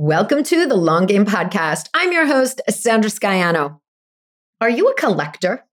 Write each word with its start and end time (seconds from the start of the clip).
Welcome 0.00 0.44
to 0.44 0.64
the 0.64 0.76
Long 0.76 1.06
Game 1.06 1.24
Podcast. 1.26 1.88
I'm 1.92 2.12
your 2.12 2.24
host, 2.24 2.60
Sandra 2.70 3.10
Scaiano. 3.10 3.80
Are 4.60 4.70
you 4.70 4.88
a 4.88 4.94
collector? 4.94 5.64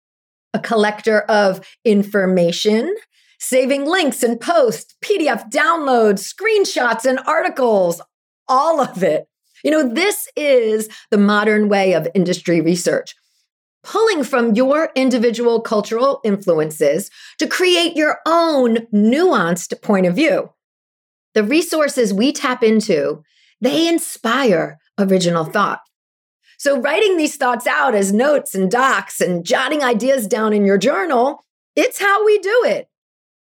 A 0.51 0.57
collector 0.57 1.19
of 1.29 1.63
information, 1.85 2.95
saving 3.39 3.85
links 3.85 4.23
and 4.23 4.41
posts, 4.41 4.95
PDF 5.05 5.51
downloads, 5.51 6.33
screenshots, 6.33 7.05
and 7.05 7.19
articles, 7.27 8.01
all 8.47 8.81
of 8.81 9.03
it. 9.03 9.27
You 9.63 9.69
know, 9.69 9.87
this 9.87 10.27
is 10.35 10.89
the 11.11 11.19
modern 11.19 11.69
way 11.69 11.93
of 11.93 12.07
industry 12.15 12.61
research, 12.61 13.13
pulling 13.83 14.23
from 14.23 14.55
your 14.55 14.89
individual 14.95 15.61
cultural 15.61 16.19
influences 16.23 17.11
to 17.37 17.45
create 17.45 17.95
your 17.95 18.21
own 18.25 18.87
nuanced 18.87 19.79
point 19.83 20.07
of 20.07 20.15
view. 20.15 20.49
The 21.35 21.43
resources 21.43 22.11
we 22.11 22.31
tap 22.31 22.63
into 22.63 23.21
they 23.65 23.87
inspire 23.87 24.79
original 24.99 25.45
thought. 25.45 25.81
So, 26.57 26.79
writing 26.79 27.17
these 27.17 27.35
thoughts 27.35 27.67
out 27.67 27.95
as 27.95 28.13
notes 28.13 28.55
and 28.55 28.71
docs 28.71 29.19
and 29.19 29.45
jotting 29.45 29.83
ideas 29.83 30.27
down 30.27 30.53
in 30.53 30.65
your 30.65 30.77
journal, 30.77 31.43
it's 31.75 31.99
how 31.99 32.25
we 32.25 32.39
do 32.39 32.63
it. 32.65 32.87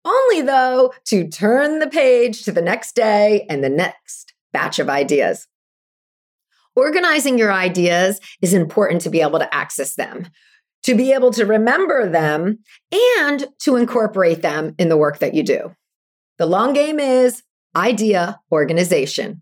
Only, 0.04 0.42
though, 0.42 0.94
to 1.08 1.28
turn 1.28 1.80
the 1.80 1.88
page 1.88 2.44
to 2.44 2.52
the 2.52 2.62
next 2.62 2.96
day 2.96 3.46
and 3.50 3.64
the 3.64 3.70
next 3.70 4.34
batch 4.52 4.80
of 4.80 4.90
ideas. 4.90 5.48
Organizing 6.76 7.38
your 7.38 7.52
ideas 7.52 8.20
is 8.42 8.54
important 8.54 9.02
to 9.02 9.10
be 9.10 9.22
able 9.22 9.40
to 9.40 9.54
access 9.54 9.96
them, 9.96 10.28
to 10.84 10.96
be 10.96 11.12
able 11.12 11.32
to 11.32 11.46
remember 11.46 12.10
them, 12.10 12.60
and 13.20 13.48
to 13.60 13.76
incorporate 13.76 14.42
them 14.42 14.76
in 14.78 14.90
the 14.90 14.98
work 14.98 15.20
that 15.20 15.34
you 15.34 15.44
do. 15.44 15.76
The 16.38 16.46
long 16.46 16.74
game 16.74 17.00
is 17.00 17.44
idea 17.76 18.40
organization. 18.52 19.42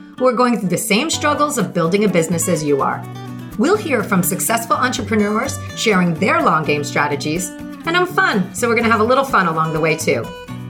who 0.21 0.27
are 0.27 0.33
going 0.33 0.59
through 0.59 0.69
the 0.69 0.77
same 0.77 1.09
struggles 1.09 1.57
of 1.57 1.73
building 1.73 2.03
a 2.03 2.07
business 2.07 2.47
as 2.47 2.63
you 2.63 2.79
are. 2.83 3.03
We'll 3.57 3.75
hear 3.75 4.03
from 4.03 4.21
successful 4.21 4.75
entrepreneurs 4.75 5.57
sharing 5.75 6.13
their 6.13 6.43
long 6.43 6.63
game 6.63 6.83
strategies, 6.83 7.49
and 7.49 7.97
I'm 7.97 8.05
fun, 8.05 8.53
so 8.53 8.67
we're 8.67 8.75
going 8.75 8.85
to 8.85 8.91
have 8.91 9.01
a 9.01 9.03
little 9.03 9.23
fun 9.23 9.47
along 9.47 9.73
the 9.73 9.79
way 9.79 9.97
too. 9.97 10.23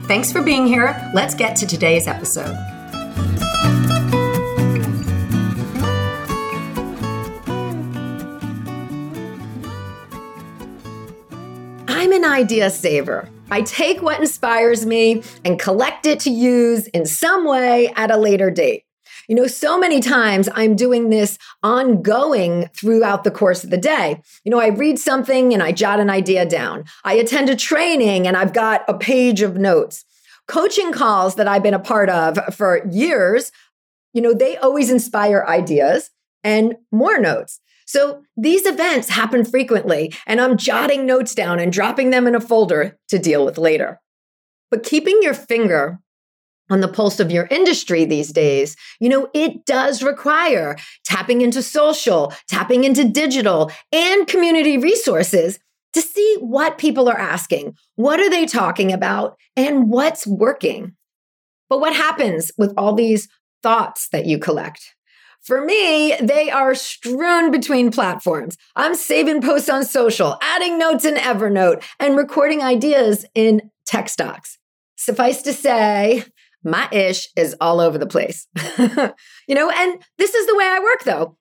Thanks 0.04 0.32
for 0.32 0.40
being 0.40 0.66
here. 0.66 0.98
Let's 1.12 1.34
get 1.34 1.54
to 1.56 1.66
today's 1.66 2.06
episode. 2.06 2.56
I'm 11.88 12.12
an 12.12 12.24
idea 12.24 12.70
saver. 12.70 13.28
I 13.50 13.60
take 13.60 14.00
what 14.00 14.18
inspires 14.18 14.86
me 14.86 15.22
and 15.44 15.60
collect 15.60 16.06
it 16.06 16.20
to 16.20 16.30
use 16.30 16.86
in 16.86 17.04
some 17.04 17.46
way 17.46 17.92
at 17.96 18.10
a 18.10 18.16
later 18.16 18.50
date. 18.50 18.84
You 19.32 19.36
know, 19.36 19.46
so 19.46 19.78
many 19.78 20.00
times 20.00 20.50
I'm 20.52 20.76
doing 20.76 21.08
this 21.08 21.38
ongoing 21.62 22.68
throughout 22.76 23.24
the 23.24 23.30
course 23.30 23.64
of 23.64 23.70
the 23.70 23.78
day. 23.78 24.20
You 24.44 24.50
know, 24.50 24.60
I 24.60 24.66
read 24.66 24.98
something 24.98 25.54
and 25.54 25.62
I 25.62 25.72
jot 25.72 26.00
an 26.00 26.10
idea 26.10 26.44
down. 26.44 26.84
I 27.02 27.14
attend 27.14 27.48
a 27.48 27.56
training 27.56 28.26
and 28.26 28.36
I've 28.36 28.52
got 28.52 28.84
a 28.88 28.92
page 28.92 29.40
of 29.40 29.56
notes. 29.56 30.04
Coaching 30.48 30.92
calls 30.92 31.36
that 31.36 31.48
I've 31.48 31.62
been 31.62 31.72
a 31.72 31.78
part 31.78 32.10
of 32.10 32.38
for 32.54 32.86
years, 32.90 33.52
you 34.12 34.20
know, 34.20 34.34
they 34.34 34.58
always 34.58 34.90
inspire 34.90 35.46
ideas 35.48 36.10
and 36.44 36.74
more 36.90 37.18
notes. 37.18 37.58
So 37.86 38.24
these 38.36 38.66
events 38.66 39.08
happen 39.08 39.46
frequently, 39.46 40.12
and 40.26 40.42
I'm 40.42 40.58
jotting 40.58 41.06
notes 41.06 41.34
down 41.34 41.58
and 41.58 41.72
dropping 41.72 42.10
them 42.10 42.26
in 42.26 42.34
a 42.34 42.40
folder 42.40 42.98
to 43.08 43.18
deal 43.18 43.46
with 43.46 43.56
later. 43.56 43.98
But 44.70 44.82
keeping 44.82 45.20
your 45.22 45.32
finger 45.32 46.01
on 46.72 46.80
the 46.80 46.88
pulse 46.88 47.20
of 47.20 47.30
your 47.30 47.46
industry 47.50 48.06
these 48.06 48.32
days, 48.32 48.76
you 48.98 49.06
know, 49.06 49.28
it 49.34 49.66
does 49.66 50.02
require 50.02 50.74
tapping 51.04 51.42
into 51.42 51.62
social, 51.62 52.32
tapping 52.48 52.84
into 52.84 53.06
digital 53.06 53.70
and 53.92 54.26
community 54.26 54.78
resources 54.78 55.58
to 55.92 56.00
see 56.00 56.36
what 56.40 56.78
people 56.78 57.10
are 57.10 57.18
asking, 57.18 57.76
what 57.96 58.20
are 58.20 58.30
they 58.30 58.46
talking 58.46 58.90
about, 58.90 59.36
and 59.54 59.90
what's 59.90 60.26
working. 60.26 60.96
But 61.68 61.80
what 61.80 61.94
happens 61.94 62.50
with 62.56 62.72
all 62.78 62.94
these 62.94 63.28
thoughts 63.62 64.08
that 64.08 64.24
you 64.24 64.38
collect? 64.38 64.94
For 65.42 65.62
me, 65.62 66.16
they 66.22 66.50
are 66.50 66.74
strewn 66.74 67.50
between 67.50 67.90
platforms. 67.90 68.56
I'm 68.76 68.94
saving 68.94 69.42
posts 69.42 69.68
on 69.68 69.84
social, 69.84 70.38
adding 70.40 70.78
notes 70.78 71.04
in 71.04 71.16
Evernote, 71.16 71.82
and 72.00 72.16
recording 72.16 72.62
ideas 72.62 73.26
in 73.34 73.70
text 73.84 74.18
docs. 74.18 74.56
Suffice 74.96 75.42
to 75.42 75.52
say, 75.52 76.24
my 76.64 76.88
ish 76.92 77.28
is 77.36 77.56
all 77.60 77.80
over 77.80 77.98
the 77.98 78.06
place. 78.06 78.46
you 78.78 79.54
know, 79.54 79.70
and 79.70 80.02
this 80.18 80.34
is 80.34 80.46
the 80.46 80.56
way 80.56 80.64
I 80.64 80.80
work 80.80 81.04
though. 81.04 81.36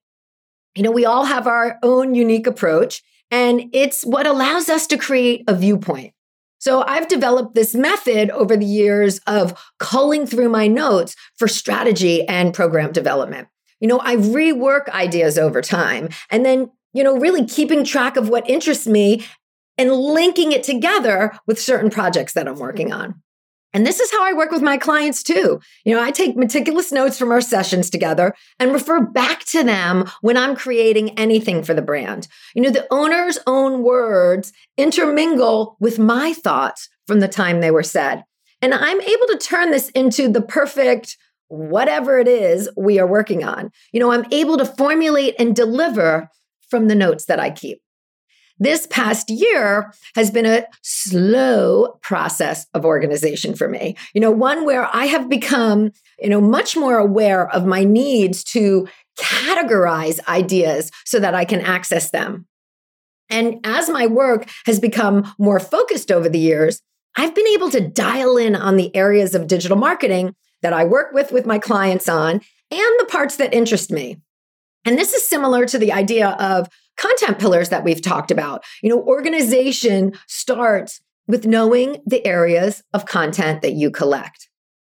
You 0.76 0.84
know, 0.84 0.92
we 0.92 1.06
all 1.06 1.26
have 1.26 1.48
our 1.48 1.78
own 1.84 2.16
unique 2.16 2.48
approach, 2.48 3.04
and 3.30 3.70
it's 3.74 4.04
what 4.04 4.26
allows 4.26 4.70
us 4.70 4.88
to 4.88 4.98
create 4.98 5.44
a 5.48 5.56
viewpoint. 5.56 6.14
So 6.60 6.84
I've 6.86 7.08
developed 7.08 7.56
this 7.56 7.74
method 7.74 8.30
over 8.30 8.56
the 8.56 8.66
years 8.66 9.20
of 9.26 9.60
culling 9.80 10.28
through 10.28 10.50
my 10.50 10.68
notes 10.68 11.16
for 11.36 11.48
strategy 11.48 12.26
and 12.28 12.54
program 12.54 12.92
development. 12.92 13.48
You 13.80 13.88
know, 13.88 14.00
I 14.00 14.16
rework 14.16 14.88
ideas 14.90 15.40
over 15.40 15.62
time 15.62 16.10
and 16.30 16.46
then, 16.46 16.70
you 16.94 17.04
know, 17.04 17.18
really 17.18 17.46
keeping 17.46 17.84
track 17.84 18.16
of 18.16 18.30
what 18.30 18.48
interests 18.48 18.86
me 18.86 19.26
and 19.76 19.92
linking 19.92 20.52
it 20.52 20.62
together 20.62 21.32
with 21.48 21.60
certain 21.60 21.90
projects 21.90 22.34
that 22.34 22.48
I'm 22.48 22.60
working 22.60 22.94
on. 22.94 23.24
And 23.74 23.86
this 23.86 24.00
is 24.00 24.12
how 24.12 24.24
I 24.24 24.34
work 24.34 24.52
with 24.52 24.62
my 24.62 24.78
clients 24.78 25.24
too. 25.24 25.60
You 25.86 25.96
know, 25.96 26.04
I 26.04 26.12
take 26.12 26.36
meticulous 26.36 26.92
notes 26.92 27.18
from 27.18 27.32
our 27.32 27.42
sessions 27.42 27.90
together 27.90 28.34
and 28.60 28.74
refer 28.74 29.00
back 29.02 29.46
to 29.46 29.64
them 29.64 30.10
when 30.22 30.38
I'm 30.38 30.56
creating 30.56 31.18
anything 31.18 31.64
for 31.64 31.74
the 31.74 31.82
brand. 31.82 32.28
You 32.54 32.64
know, 32.64 32.70
the 32.70 32.88
owner's 32.92 33.40
own 33.48 33.84
words 33.84 34.52
intermingle 34.78 35.78
with 35.80 36.00
my 36.00 36.34
thoughts 36.34 36.90
from 37.08 37.20
the 37.20 37.28
time 37.28 37.62
they 37.62 37.72
were 37.72 37.84
said. 37.84 38.24
And 38.62 38.74
I'm 38.74 39.02
able 39.02 39.28
to 39.28 39.38
turn 39.38 39.72
this 39.72 39.90
into 39.90 40.28
the 40.28 40.42
perfect 40.42 41.18
whatever 41.48 42.18
it 42.20 42.28
is 42.28 42.70
we 42.78 43.00
are 43.00 43.08
working 43.08 43.44
on. 43.44 43.72
You 43.92 44.00
know, 44.00 44.12
I'm 44.12 44.26
able 44.32 44.58
to 44.58 44.66
formulate 44.66 45.36
and 45.38 45.56
deliver 45.56 46.30
from 46.70 46.88
the 46.88 46.96
notes 46.96 47.26
that 47.26 47.40
I 47.40 47.52
keep. 47.52 47.82
This 48.62 48.86
past 48.86 49.32
year 49.32 49.92
has 50.14 50.30
been 50.30 50.46
a 50.46 50.68
slow 50.84 51.98
process 52.04 52.68
of 52.76 52.86
organization 52.86 53.56
for 53.56 53.68
me. 53.68 53.98
You 54.14 54.22
know, 54.22 54.30
one 54.30 54.68
where 54.68 54.88
I 54.96 55.06
have 55.06 55.28
become, 55.28 55.90
you 56.20 56.30
know, 56.30 56.40
much 56.40 56.78
more 56.78 57.00
aware 57.00 57.50
of 57.50 57.66
my 57.66 57.84
needs 57.84 58.44
to 58.44 58.88
categorize 59.18 60.24
ideas 60.28 60.92
so 61.06 61.20
that 61.20 61.34
I 61.34 61.44
can 61.44 61.62
access 61.62 62.12
them. 62.12 62.46
And 63.32 63.62
as 63.64 63.90
my 63.90 64.06
work 64.06 64.48
has 64.68 64.80
become 64.80 65.34
more 65.40 65.60
focused 65.60 66.12
over 66.12 66.30
the 66.30 66.38
years, 66.38 66.84
I've 67.18 67.34
been 67.34 67.48
able 67.48 67.72
to 67.72 67.82
dial 67.82 68.38
in 68.38 68.56
on 68.56 68.78
the 68.78 68.96
areas 68.96 69.34
of 69.34 69.48
digital 69.48 69.76
marketing 69.76 70.36
that 70.62 70.72
I 70.72 70.86
work 70.86 71.14
with 71.14 71.32
with 71.32 71.48
my 71.48 71.58
clients 71.58 72.08
on 72.08 72.34
and 72.34 73.00
the 73.00 73.08
parts 73.10 73.38
that 73.38 73.56
interest 73.56 73.90
me. 73.90 74.18
And 74.86 74.98
this 74.98 75.14
is 75.14 75.24
similar 75.28 75.66
to 75.66 75.78
the 75.78 75.92
idea 75.92 76.30
of 76.30 76.68
content 76.98 77.40
pillars 77.40 77.70
that 77.70 77.84
we've 77.84 78.02
talked 78.02 78.32
about. 78.32 78.64
You 78.82 78.90
know, 78.90 79.02
organization 79.02 80.14
starts 80.28 81.02
with 81.28 81.46
knowing 81.46 82.02
the 82.06 82.26
areas 82.26 82.84
of 82.94 83.06
content 83.06 83.62
that 83.62 83.74
you 83.74 83.92
collect. 83.92 84.50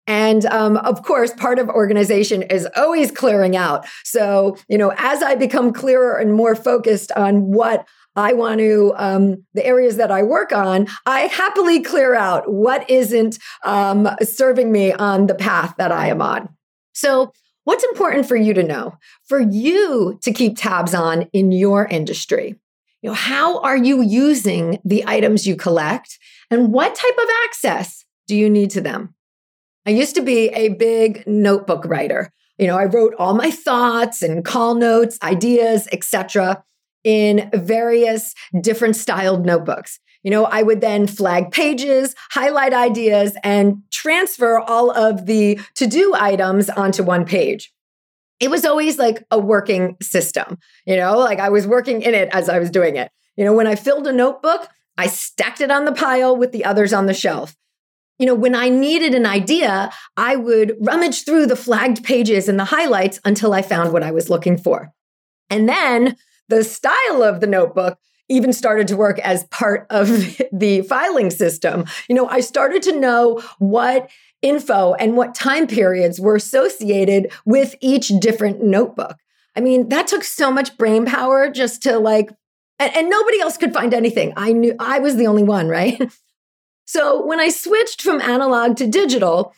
And 0.07 0.47
um, 0.47 0.79
of 0.79 1.03
course, 1.03 1.35
part 1.35 1.59
of 1.59 1.69
organization 1.69 2.43
is 2.43 2.67
always 2.77 3.11
clearing 3.11 3.57
out. 3.57 3.87
So, 4.05 4.57
you 4.67 4.79
know, 4.79 4.95
as 4.97 5.23
I 5.23 5.35
become 5.35 5.73
clearer 5.73 6.17
and 6.17 6.33
more 6.33 6.55
focused 6.55 7.13
on 7.13 7.53
what 7.53 7.87
I 8.17 8.33
want 8.33 8.59
to, 8.61 8.95
um, 8.97 9.45
the 9.53 9.65
areas 9.67 9.97
that 9.97 10.11
I 10.11 10.23
work 10.23 10.51
on, 10.51 10.87
I 11.05 11.21
happily 11.21 11.83
clear 11.83 12.15
out 12.15 12.51
what 12.51 12.89
isn't 12.89 13.39
um, 13.65 14.09
serving 14.23 14.73
me 14.73 14.93
on 14.93 15.27
the 15.27 15.35
path 15.35 15.75
that 15.77 15.93
I 15.93 16.09
am 16.09 16.23
on. 16.23 16.49
So, 16.95 17.33
What's 17.69 17.85
important 17.85 18.25
for 18.25 18.35
you 18.35 18.55
to 18.55 18.63
know, 18.63 18.97
for 19.27 19.39
you 19.39 20.19
to 20.23 20.33
keep 20.33 20.57
tabs 20.57 20.95
on 20.95 21.29
in 21.35 21.53
your 21.53 21.85
industry? 21.85 22.55
You 23.03 23.11
know, 23.11 23.15
how 23.15 23.61
are 23.61 23.77
you 23.77 24.01
using 24.01 24.79
the 24.87 25.05
items 25.07 25.47
you 25.47 25.55
collect 25.55 26.19
and 26.51 26.73
what 26.73 26.95
type 26.95 27.19
of 27.19 27.29
access 27.45 28.07
do 28.27 28.35
you 28.35 28.49
need 28.49 28.71
to 28.71 28.81
them? 28.81 29.15
I 29.85 29.91
used 29.91 30.15
to 30.15 30.23
be 30.23 30.49
a 30.49 30.71
big 30.71 31.25
notebook 31.27 31.85
writer. 31.85 32.33
You 32.57 32.69
know, 32.69 32.79
I 32.79 32.87
wrote 32.87 33.13
all 33.19 33.35
my 33.35 33.51
thoughts 33.51 34.23
and 34.23 34.47
call 34.47 34.75
notes, 34.75 35.19
ideas, 35.23 35.89
etc 35.93 36.65
in 37.05 37.49
various 37.55 38.35
different 38.61 38.97
styled 38.97 39.47
notebooks. 39.47 40.01
You 40.29 40.33
know, 40.33 40.45
I 40.45 40.63
would 40.63 40.83
then 40.83 41.07
flag 41.07 41.53
pages, 41.53 42.15
highlight 42.33 42.75
ideas, 42.75 43.35
and 43.43 43.83
transfer 43.91 44.59
all 44.59 44.91
of 44.91 45.25
the 45.25 45.59
to 45.77 45.87
do 45.87 46.13
items 46.15 46.69
onto 46.69 47.03
one 47.03 47.25
page. 47.25 47.73
It 48.39 48.51
was 48.51 48.67
always 48.67 48.99
like 48.99 49.25
a 49.31 49.39
working 49.39 49.97
system, 50.03 50.59
you 50.85 50.97
know, 50.97 51.17
like 51.17 51.39
I 51.39 51.49
was 51.49 51.67
working 51.67 52.03
in 52.03 52.13
it 52.13 52.29
as 52.31 52.51
I 52.51 52.59
was 52.59 52.69
doing 52.69 52.97
it. 52.97 53.11
You 53.39 53.47
know, 53.47 53.55
when 53.55 53.67
I 53.67 53.75
filled 53.75 54.07
a 54.07 54.13
notebook, 54.13 54.69
I 54.99 55.07
stacked 55.07 55.63
it 55.63 55.71
on 55.71 55.87
the 55.87 55.93
pile 55.93 56.37
with 56.37 56.53
the 56.53 56.67
others 56.67 56.93
on 56.93 57.07
the 57.07 57.15
shelf. 57.15 57.57
You 58.19 58.27
know, 58.27 58.35
when 58.35 58.55
I 58.55 58.69
needed 58.69 59.15
an 59.15 59.25
idea, 59.25 59.91
I 60.19 60.37
would 60.37 60.77
rummage 60.79 61.25
through 61.25 61.47
the 61.47 61.57
flagged 61.57 62.05
pages 62.05 62.51
and 62.51 62.61
the 62.61 62.67
highlights 62.67 63.19
until 63.25 63.55
I 63.55 63.63
found 63.63 63.95
what 63.95 64.03
I 64.03 64.11
was 64.11 64.29
looking 64.29 64.59
for. 64.59 64.93
And 65.49 65.67
then 65.67 66.17
the 66.51 66.65
style 66.65 67.23
of 67.23 67.41
the 67.41 67.47
notebook 67.47 67.99
even 68.29 68.53
started 68.53 68.89
to 68.89 68.97
work 68.97 69.19
as 69.21 69.45
part 69.45 69.87
of 69.91 70.09
the 70.53 70.83
filing 70.83 71.31
system. 71.31 71.85
You 72.09 72.15
know, 72.15 72.29
I 72.29 72.41
started 72.41 72.83
to 72.85 72.99
know 72.99 73.43
what 73.59 74.11
info 74.43 74.95
and 74.95 75.17
what 75.17 75.35
time 75.35 75.67
periods 75.67 76.21
were 76.21 76.37
associated 76.37 77.33
with 77.45 77.75
each 77.81 78.09
different 78.21 78.63
notebook. 78.63 79.17
I 79.57 79.61
mean, 79.61 79.89
that 79.89 80.07
took 80.07 80.23
so 80.23 80.51
much 80.51 80.77
brain 80.77 81.07
power 81.07 81.51
just 81.51 81.83
to 81.83 81.99
like, 81.99 82.31
and, 82.79 82.95
and 82.95 83.11
nobody 83.11 83.41
else 83.41 83.57
could 83.57 83.75
find 83.75 83.93
anything. 83.93 84.33
I 84.37 84.53
knew 84.53 84.77
I 84.79 85.01
was 85.01 85.17
the 85.17 85.27
only 85.27 85.43
one, 85.43 85.69
right? 85.69 86.01
So 86.89 87.23
when 87.27 87.39
I 87.39 87.51
switched 87.51 88.01
from 88.01 88.19
analog 88.23 88.79
to 88.79 88.87
digital, 88.87 89.53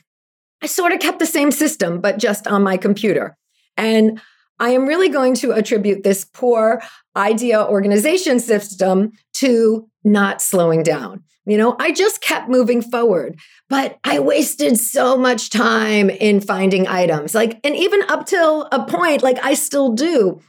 I 0.60 0.66
sort 0.66 0.90
of 0.90 0.98
kept 0.98 1.20
the 1.20 1.26
same 1.26 1.52
system, 1.52 2.00
but 2.00 2.18
just 2.18 2.48
on 2.48 2.64
my 2.64 2.76
computer. 2.76 3.36
And 3.76 4.20
I 4.60 4.70
am 4.70 4.86
really 4.86 5.08
going 5.08 5.34
to 5.36 5.52
attribute 5.52 6.04
this 6.04 6.24
poor 6.24 6.82
idea 7.16 7.64
organization 7.64 8.38
system 8.38 9.12
to 9.34 9.88
not 10.04 10.40
slowing 10.40 10.82
down. 10.82 11.24
You 11.46 11.56
know, 11.56 11.74
I 11.80 11.90
just 11.92 12.20
kept 12.20 12.48
moving 12.48 12.82
forward, 12.82 13.40
but 13.68 13.98
I 14.04 14.20
wasted 14.20 14.78
so 14.78 15.16
much 15.16 15.50
time 15.50 16.10
in 16.10 16.40
finding 16.40 16.86
items. 16.86 17.34
Like, 17.34 17.58
and 17.64 17.74
even 17.74 18.02
up 18.08 18.26
till 18.26 18.68
a 18.70 18.84
point, 18.84 19.22
like 19.22 19.42
I 19.42 19.54
still 19.54 19.92
do. 19.92 20.40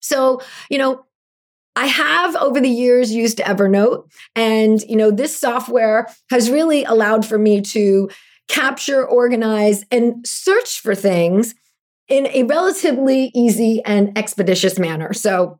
So, 0.00 0.42
you 0.68 0.78
know, 0.78 1.06
I 1.76 1.86
have 1.86 2.34
over 2.36 2.60
the 2.60 2.68
years 2.68 3.12
used 3.12 3.38
Evernote, 3.38 4.10
and, 4.34 4.80
you 4.82 4.96
know, 4.96 5.10
this 5.10 5.38
software 5.38 6.08
has 6.30 6.50
really 6.50 6.84
allowed 6.84 7.24
for 7.24 7.38
me 7.38 7.60
to 7.60 8.10
capture, 8.48 9.04
organize, 9.04 9.84
and 9.90 10.26
search 10.26 10.80
for 10.80 10.94
things 10.94 11.54
in 12.08 12.26
a 12.28 12.44
relatively 12.44 13.30
easy 13.34 13.82
and 13.84 14.16
expeditious 14.16 14.78
manner. 14.78 15.12
So 15.12 15.58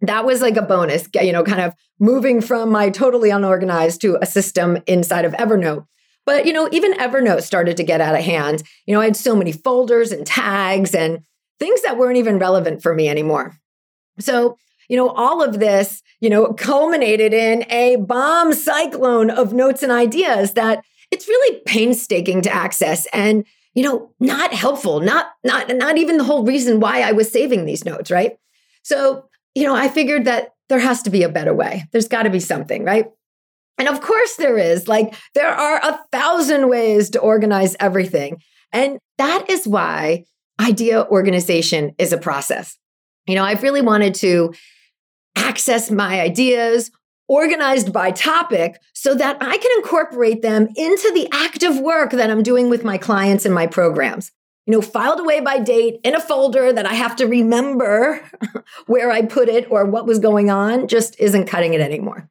that 0.00 0.24
was 0.24 0.42
like 0.42 0.56
a 0.56 0.62
bonus, 0.62 1.08
you 1.14 1.32
know, 1.32 1.44
kind 1.44 1.60
of 1.60 1.74
moving 1.98 2.40
from 2.40 2.70
my 2.70 2.90
totally 2.90 3.30
unorganized 3.30 4.00
to 4.02 4.18
a 4.20 4.26
system 4.26 4.78
inside 4.86 5.24
of 5.24 5.32
Evernote. 5.34 5.86
But, 6.26 6.44
you 6.44 6.52
know, 6.52 6.68
even 6.72 6.92
Evernote 6.94 7.42
started 7.42 7.76
to 7.76 7.84
get 7.84 8.00
out 8.00 8.16
of 8.16 8.24
hand. 8.24 8.62
You 8.86 8.94
know, 8.94 9.00
I 9.00 9.04
had 9.04 9.16
so 9.16 9.36
many 9.36 9.52
folders 9.52 10.10
and 10.10 10.26
tags 10.26 10.94
and 10.94 11.20
things 11.58 11.82
that 11.82 11.96
weren't 11.96 12.18
even 12.18 12.38
relevant 12.38 12.82
for 12.82 12.94
me 12.94 13.08
anymore. 13.08 13.56
So, 14.18 14.58
you 14.88 14.96
know, 14.96 15.08
all 15.08 15.42
of 15.42 15.60
this, 15.60 16.02
you 16.20 16.28
know, 16.28 16.52
culminated 16.52 17.32
in 17.32 17.64
a 17.70 17.96
bomb 17.96 18.52
cyclone 18.52 19.30
of 19.30 19.52
notes 19.52 19.82
and 19.82 19.92
ideas 19.92 20.54
that 20.54 20.84
it's 21.10 21.28
really 21.28 21.60
painstaking 21.64 22.42
to 22.42 22.52
access. 22.52 23.06
And 23.12 23.44
you 23.76 23.82
know, 23.82 24.10
not 24.18 24.54
helpful, 24.54 25.00
not 25.00 25.26
not 25.44 25.68
not 25.76 25.98
even 25.98 26.16
the 26.16 26.24
whole 26.24 26.44
reason 26.44 26.80
why 26.80 27.02
I 27.02 27.12
was 27.12 27.30
saving 27.30 27.66
these 27.66 27.84
notes, 27.84 28.10
right? 28.10 28.38
So, 28.82 29.28
you 29.54 29.64
know, 29.64 29.76
I 29.76 29.88
figured 29.88 30.24
that 30.24 30.54
there 30.70 30.78
has 30.80 31.02
to 31.02 31.10
be 31.10 31.22
a 31.22 31.28
better 31.28 31.54
way. 31.54 31.84
There's 31.92 32.08
got 32.08 32.22
to 32.22 32.30
be 32.30 32.40
something, 32.40 32.84
right? 32.84 33.06
And 33.78 33.86
of 33.86 34.00
course 34.00 34.36
there 34.36 34.56
is. 34.56 34.88
Like 34.88 35.14
there 35.34 35.50
are 35.50 35.76
a 35.76 36.00
thousand 36.10 36.68
ways 36.70 37.10
to 37.10 37.20
organize 37.20 37.76
everything. 37.78 38.42
And 38.72 38.98
that 39.18 39.48
is 39.50 39.68
why 39.68 40.24
idea 40.58 41.04
organization 41.04 41.94
is 41.98 42.12
a 42.12 42.18
process. 42.18 42.78
You 43.26 43.34
know, 43.34 43.44
I've 43.44 43.62
really 43.62 43.82
wanted 43.82 44.14
to 44.16 44.54
access 45.36 45.90
my 45.90 46.20
ideas, 46.20 46.90
organized 47.28 47.92
by 47.92 48.10
topic 48.10 48.80
so 48.92 49.14
that 49.14 49.36
I 49.40 49.56
can 49.58 49.70
incorporate 49.76 50.42
them 50.42 50.68
into 50.76 51.10
the 51.14 51.28
active 51.32 51.78
work 51.78 52.12
that 52.12 52.30
I'm 52.30 52.42
doing 52.42 52.68
with 52.68 52.84
my 52.84 52.98
clients 52.98 53.44
and 53.44 53.54
my 53.54 53.66
programs. 53.66 54.32
You 54.66 54.72
know, 54.72 54.82
filed 54.82 55.20
away 55.20 55.40
by 55.40 55.60
date 55.60 56.00
in 56.02 56.16
a 56.16 56.20
folder 56.20 56.72
that 56.72 56.86
I 56.86 56.94
have 56.94 57.14
to 57.16 57.26
remember 57.26 58.20
where 58.86 59.12
I 59.12 59.22
put 59.22 59.48
it 59.48 59.70
or 59.70 59.84
what 59.84 60.06
was 60.06 60.18
going 60.18 60.50
on 60.50 60.88
just 60.88 61.18
isn't 61.20 61.46
cutting 61.46 61.74
it 61.74 61.80
anymore. 61.80 62.28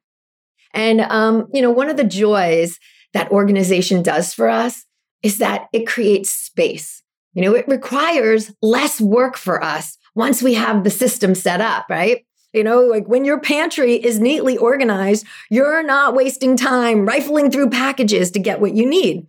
And, 0.74 1.00
um, 1.00 1.48
you 1.54 1.62
know, 1.62 1.70
one 1.70 1.88
of 1.88 1.96
the 1.96 2.04
joys 2.04 2.78
that 3.14 3.30
organization 3.30 4.02
does 4.02 4.34
for 4.34 4.48
us 4.48 4.84
is 5.22 5.38
that 5.38 5.68
it 5.72 5.86
creates 5.86 6.30
space. 6.30 7.02
You 7.32 7.42
know, 7.42 7.54
it 7.54 7.66
requires 7.68 8.52
less 8.60 9.00
work 9.00 9.36
for 9.36 9.62
us 9.62 9.96
once 10.14 10.42
we 10.42 10.54
have 10.54 10.84
the 10.84 10.90
system 10.90 11.34
set 11.34 11.60
up, 11.60 11.86
right? 11.88 12.24
You 12.56 12.64
know, 12.64 12.80
like 12.80 13.06
when 13.06 13.26
your 13.26 13.38
pantry 13.38 13.96
is 13.96 14.18
neatly 14.18 14.56
organized, 14.56 15.26
you're 15.50 15.82
not 15.82 16.14
wasting 16.14 16.56
time 16.56 17.04
rifling 17.04 17.50
through 17.50 17.68
packages 17.68 18.30
to 18.30 18.38
get 18.38 18.62
what 18.62 18.74
you 18.74 18.86
need. 18.86 19.26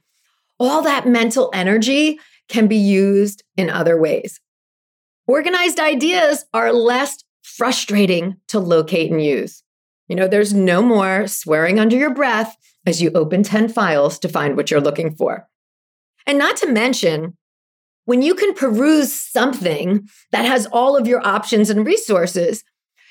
All 0.61 0.81
that 0.83 1.05
mental 1.05 1.49
energy 1.53 2.21
can 2.47 2.67
be 2.67 2.77
used 2.77 3.43
in 3.57 3.69
other 3.69 3.99
ways. 3.99 4.39
Organized 5.27 5.77
ideas 5.77 6.45
are 6.53 6.71
less 6.71 7.21
frustrating 7.43 8.37
to 8.47 8.59
locate 8.59 9.11
and 9.11 9.21
use. 9.21 9.61
You 10.07 10.15
know, 10.15 10.29
there's 10.29 10.53
no 10.53 10.81
more 10.81 11.27
swearing 11.27 11.81
under 11.81 11.97
your 11.97 12.13
breath 12.13 12.55
as 12.85 13.01
you 13.01 13.11
open 13.11 13.43
10 13.43 13.67
files 13.67 14.19
to 14.19 14.29
find 14.29 14.55
what 14.55 14.71
you're 14.71 14.79
looking 14.79 15.13
for. 15.13 15.49
And 16.25 16.37
not 16.37 16.55
to 16.57 16.71
mention, 16.71 17.35
when 18.05 18.21
you 18.21 18.35
can 18.35 18.53
peruse 18.53 19.13
something 19.13 20.07
that 20.31 20.45
has 20.45 20.65
all 20.67 20.95
of 20.95 21.07
your 21.07 21.27
options 21.27 21.69
and 21.69 21.85
resources, 21.85 22.63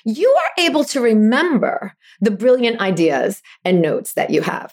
you 0.07 0.31
are 0.31 0.65
able 0.65 0.85
to 0.85 1.01
remember 1.01 1.95
the 2.21 2.31
brilliant 2.31 2.81
ideas 2.81 3.43
and 3.65 3.83
notes 3.83 4.13
that 4.13 4.31
you 4.31 4.41
have. 4.41 4.73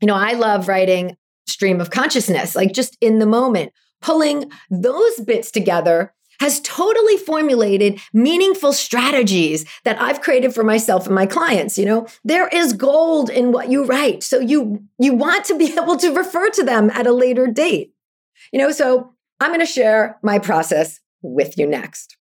You 0.00 0.06
know, 0.06 0.16
I 0.16 0.32
love 0.32 0.68
writing 0.68 1.16
stream 1.46 1.80
of 1.80 1.90
consciousness, 1.90 2.56
like 2.56 2.72
just 2.72 2.98
in 3.00 3.20
the 3.20 3.26
moment, 3.26 3.72
pulling 4.02 4.50
those 4.68 5.20
bits 5.20 5.50
together 5.50 6.12
has 6.40 6.60
totally 6.60 7.16
formulated 7.16 8.00
meaningful 8.12 8.72
strategies 8.72 9.64
that 9.84 10.00
I've 10.00 10.20
created 10.20 10.54
for 10.54 10.62
myself 10.62 11.06
and 11.06 11.14
my 11.14 11.26
clients. 11.26 11.78
You 11.78 11.84
know, 11.84 12.06
there 12.24 12.48
is 12.48 12.72
gold 12.72 13.30
in 13.30 13.50
what 13.52 13.70
you 13.70 13.84
write. 13.84 14.22
So 14.22 14.38
you 14.38 14.84
you 14.98 15.14
want 15.14 15.44
to 15.46 15.58
be 15.58 15.72
able 15.78 15.96
to 15.96 16.14
refer 16.14 16.50
to 16.50 16.64
them 16.64 16.90
at 16.90 17.06
a 17.06 17.12
later 17.12 17.46
date. 17.46 17.92
You 18.52 18.58
know, 18.58 18.70
so 18.70 19.14
I'm 19.40 19.50
going 19.50 19.60
to 19.60 19.66
share 19.66 20.18
my 20.22 20.38
process 20.38 21.00
with 21.22 21.58
you 21.58 21.66
next. 21.66 22.17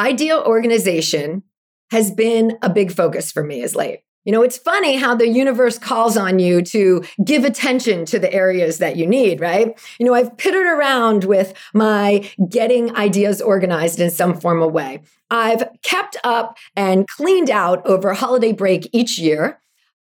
Idea 0.00 0.40
organization 0.40 1.42
has 1.90 2.10
been 2.10 2.56
a 2.62 2.70
big 2.70 2.90
focus 2.90 3.30
for 3.30 3.44
me 3.44 3.62
as 3.62 3.74
late. 3.74 4.00
You 4.24 4.32
know, 4.32 4.42
it's 4.42 4.56
funny 4.56 4.96
how 4.96 5.14
the 5.14 5.28
universe 5.28 5.78
calls 5.78 6.16
on 6.16 6.38
you 6.38 6.62
to 6.62 7.04
give 7.22 7.44
attention 7.44 8.06
to 8.06 8.18
the 8.18 8.32
areas 8.32 8.78
that 8.78 8.96
you 8.96 9.06
need, 9.06 9.40
right? 9.42 9.78
You 9.98 10.06
know, 10.06 10.14
I've 10.14 10.34
pittered 10.38 10.66
around 10.66 11.24
with 11.24 11.52
my 11.74 12.30
getting 12.48 12.96
ideas 12.96 13.42
organized 13.42 14.00
in 14.00 14.10
some 14.10 14.40
formal 14.40 14.70
way. 14.70 15.02
I've 15.30 15.68
kept 15.82 16.16
up 16.24 16.56
and 16.74 17.06
cleaned 17.06 17.50
out 17.50 17.84
over 17.84 18.14
holiday 18.14 18.52
break 18.52 18.88
each 18.92 19.18
year. 19.18 19.60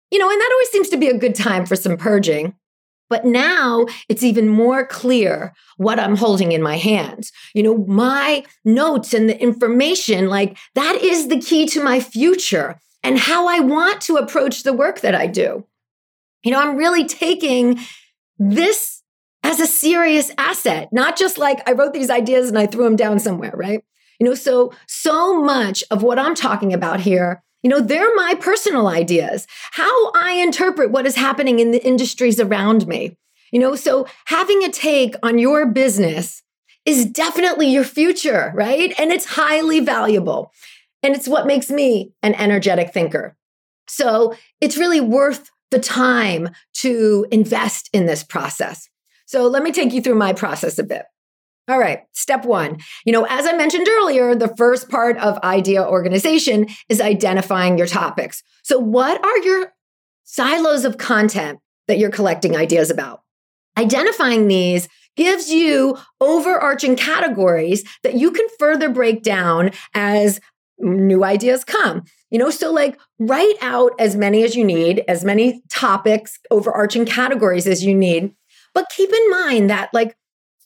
You 0.09 0.19
know, 0.19 0.29
and 0.29 0.39
that 0.39 0.51
always 0.53 0.69
seems 0.69 0.89
to 0.89 0.97
be 0.97 1.09
a 1.09 1.17
good 1.17 1.35
time 1.35 1.65
for 1.65 1.75
some 1.75 1.97
purging. 1.97 2.55
But 3.11 3.25
now 3.25 3.87
it's 4.07 4.23
even 4.23 4.47
more 4.47 4.87
clear 4.87 5.53
what 5.75 5.99
I'm 5.99 6.15
holding 6.15 6.53
in 6.53 6.61
my 6.61 6.77
hands. 6.77 7.33
You 7.53 7.61
know, 7.61 7.77
my 7.79 8.45
notes 8.63 9.13
and 9.13 9.27
the 9.27 9.37
information, 9.37 10.29
like 10.29 10.57
that 10.75 10.95
is 10.95 11.27
the 11.27 11.41
key 11.41 11.65
to 11.67 11.83
my 11.83 11.99
future 11.99 12.79
and 13.03 13.19
how 13.19 13.49
I 13.49 13.59
want 13.59 13.99
to 14.03 14.15
approach 14.15 14.63
the 14.63 14.71
work 14.71 15.01
that 15.01 15.13
I 15.13 15.27
do. 15.27 15.65
You 16.43 16.51
know, 16.51 16.61
I'm 16.61 16.77
really 16.77 17.05
taking 17.05 17.79
this 18.39 19.03
as 19.43 19.59
a 19.59 19.67
serious 19.67 20.31
asset, 20.37 20.87
not 20.93 21.17
just 21.17 21.37
like 21.37 21.67
I 21.67 21.73
wrote 21.73 21.91
these 21.91 22.09
ideas 22.09 22.47
and 22.47 22.57
I 22.57 22.65
threw 22.65 22.85
them 22.85 22.95
down 22.95 23.19
somewhere, 23.19 23.53
right? 23.53 23.83
You 24.21 24.27
know, 24.27 24.35
so, 24.35 24.71
so 24.87 25.41
much 25.41 25.83
of 25.91 26.01
what 26.01 26.17
I'm 26.17 26.33
talking 26.33 26.73
about 26.73 27.01
here 27.01 27.43
you 27.63 27.69
know, 27.69 27.79
they're 27.79 28.15
my 28.15 28.35
personal 28.39 28.87
ideas, 28.87 29.47
how 29.71 30.11
I 30.11 30.33
interpret 30.33 30.91
what 30.91 31.05
is 31.05 31.15
happening 31.15 31.59
in 31.59 31.71
the 31.71 31.85
industries 31.85 32.39
around 32.39 32.87
me. 32.87 33.17
You 33.51 33.59
know, 33.59 33.75
so 33.75 34.07
having 34.25 34.63
a 34.63 34.69
take 34.69 35.15
on 35.23 35.37
your 35.37 35.65
business 35.65 36.41
is 36.85 37.05
definitely 37.05 37.67
your 37.67 37.83
future, 37.83 38.51
right? 38.55 38.93
And 38.97 39.11
it's 39.11 39.25
highly 39.25 39.81
valuable. 39.81 40.51
And 41.03 41.15
it's 41.15 41.27
what 41.27 41.47
makes 41.47 41.69
me 41.69 42.13
an 42.23 42.33
energetic 42.35 42.93
thinker. 42.93 43.35
So 43.87 44.35
it's 44.61 44.77
really 44.77 45.01
worth 45.01 45.51
the 45.69 45.79
time 45.79 46.49
to 46.75 47.25
invest 47.31 47.89
in 47.93 48.05
this 48.05 48.23
process. 48.23 48.89
So 49.25 49.47
let 49.47 49.63
me 49.63 49.71
take 49.71 49.93
you 49.93 50.01
through 50.01 50.15
my 50.15 50.33
process 50.33 50.77
a 50.79 50.83
bit. 50.83 51.05
All 51.71 51.79
right, 51.79 52.01
step 52.11 52.43
one. 52.43 52.79
You 53.05 53.13
know, 53.13 53.25
as 53.29 53.47
I 53.47 53.53
mentioned 53.53 53.87
earlier, 53.89 54.35
the 54.35 54.53
first 54.57 54.89
part 54.89 55.17
of 55.19 55.37
idea 55.37 55.81
organization 55.81 56.67
is 56.89 56.99
identifying 56.99 57.77
your 57.77 57.87
topics. 57.87 58.43
So, 58.61 58.77
what 58.77 59.23
are 59.23 59.37
your 59.37 59.71
silos 60.25 60.83
of 60.83 60.97
content 60.97 61.59
that 61.87 61.97
you're 61.97 62.11
collecting 62.11 62.57
ideas 62.57 62.89
about? 62.89 63.21
Identifying 63.77 64.49
these 64.49 64.89
gives 65.15 65.49
you 65.49 65.97
overarching 66.19 66.97
categories 66.97 67.85
that 68.03 68.15
you 68.15 68.31
can 68.31 68.47
further 68.59 68.89
break 68.89 69.23
down 69.23 69.71
as 69.93 70.41
new 70.77 71.23
ideas 71.23 71.63
come. 71.63 72.03
You 72.31 72.39
know, 72.39 72.49
so 72.49 72.73
like 72.73 72.99
write 73.17 73.55
out 73.61 73.93
as 73.97 74.17
many 74.17 74.43
as 74.43 74.57
you 74.57 74.65
need, 74.65 75.05
as 75.07 75.23
many 75.23 75.63
topics, 75.69 76.37
overarching 76.51 77.05
categories 77.05 77.65
as 77.65 77.85
you 77.85 77.95
need. 77.95 78.35
But 78.73 78.89
keep 78.93 79.09
in 79.09 79.29
mind 79.29 79.69
that 79.69 79.89
like 79.93 80.17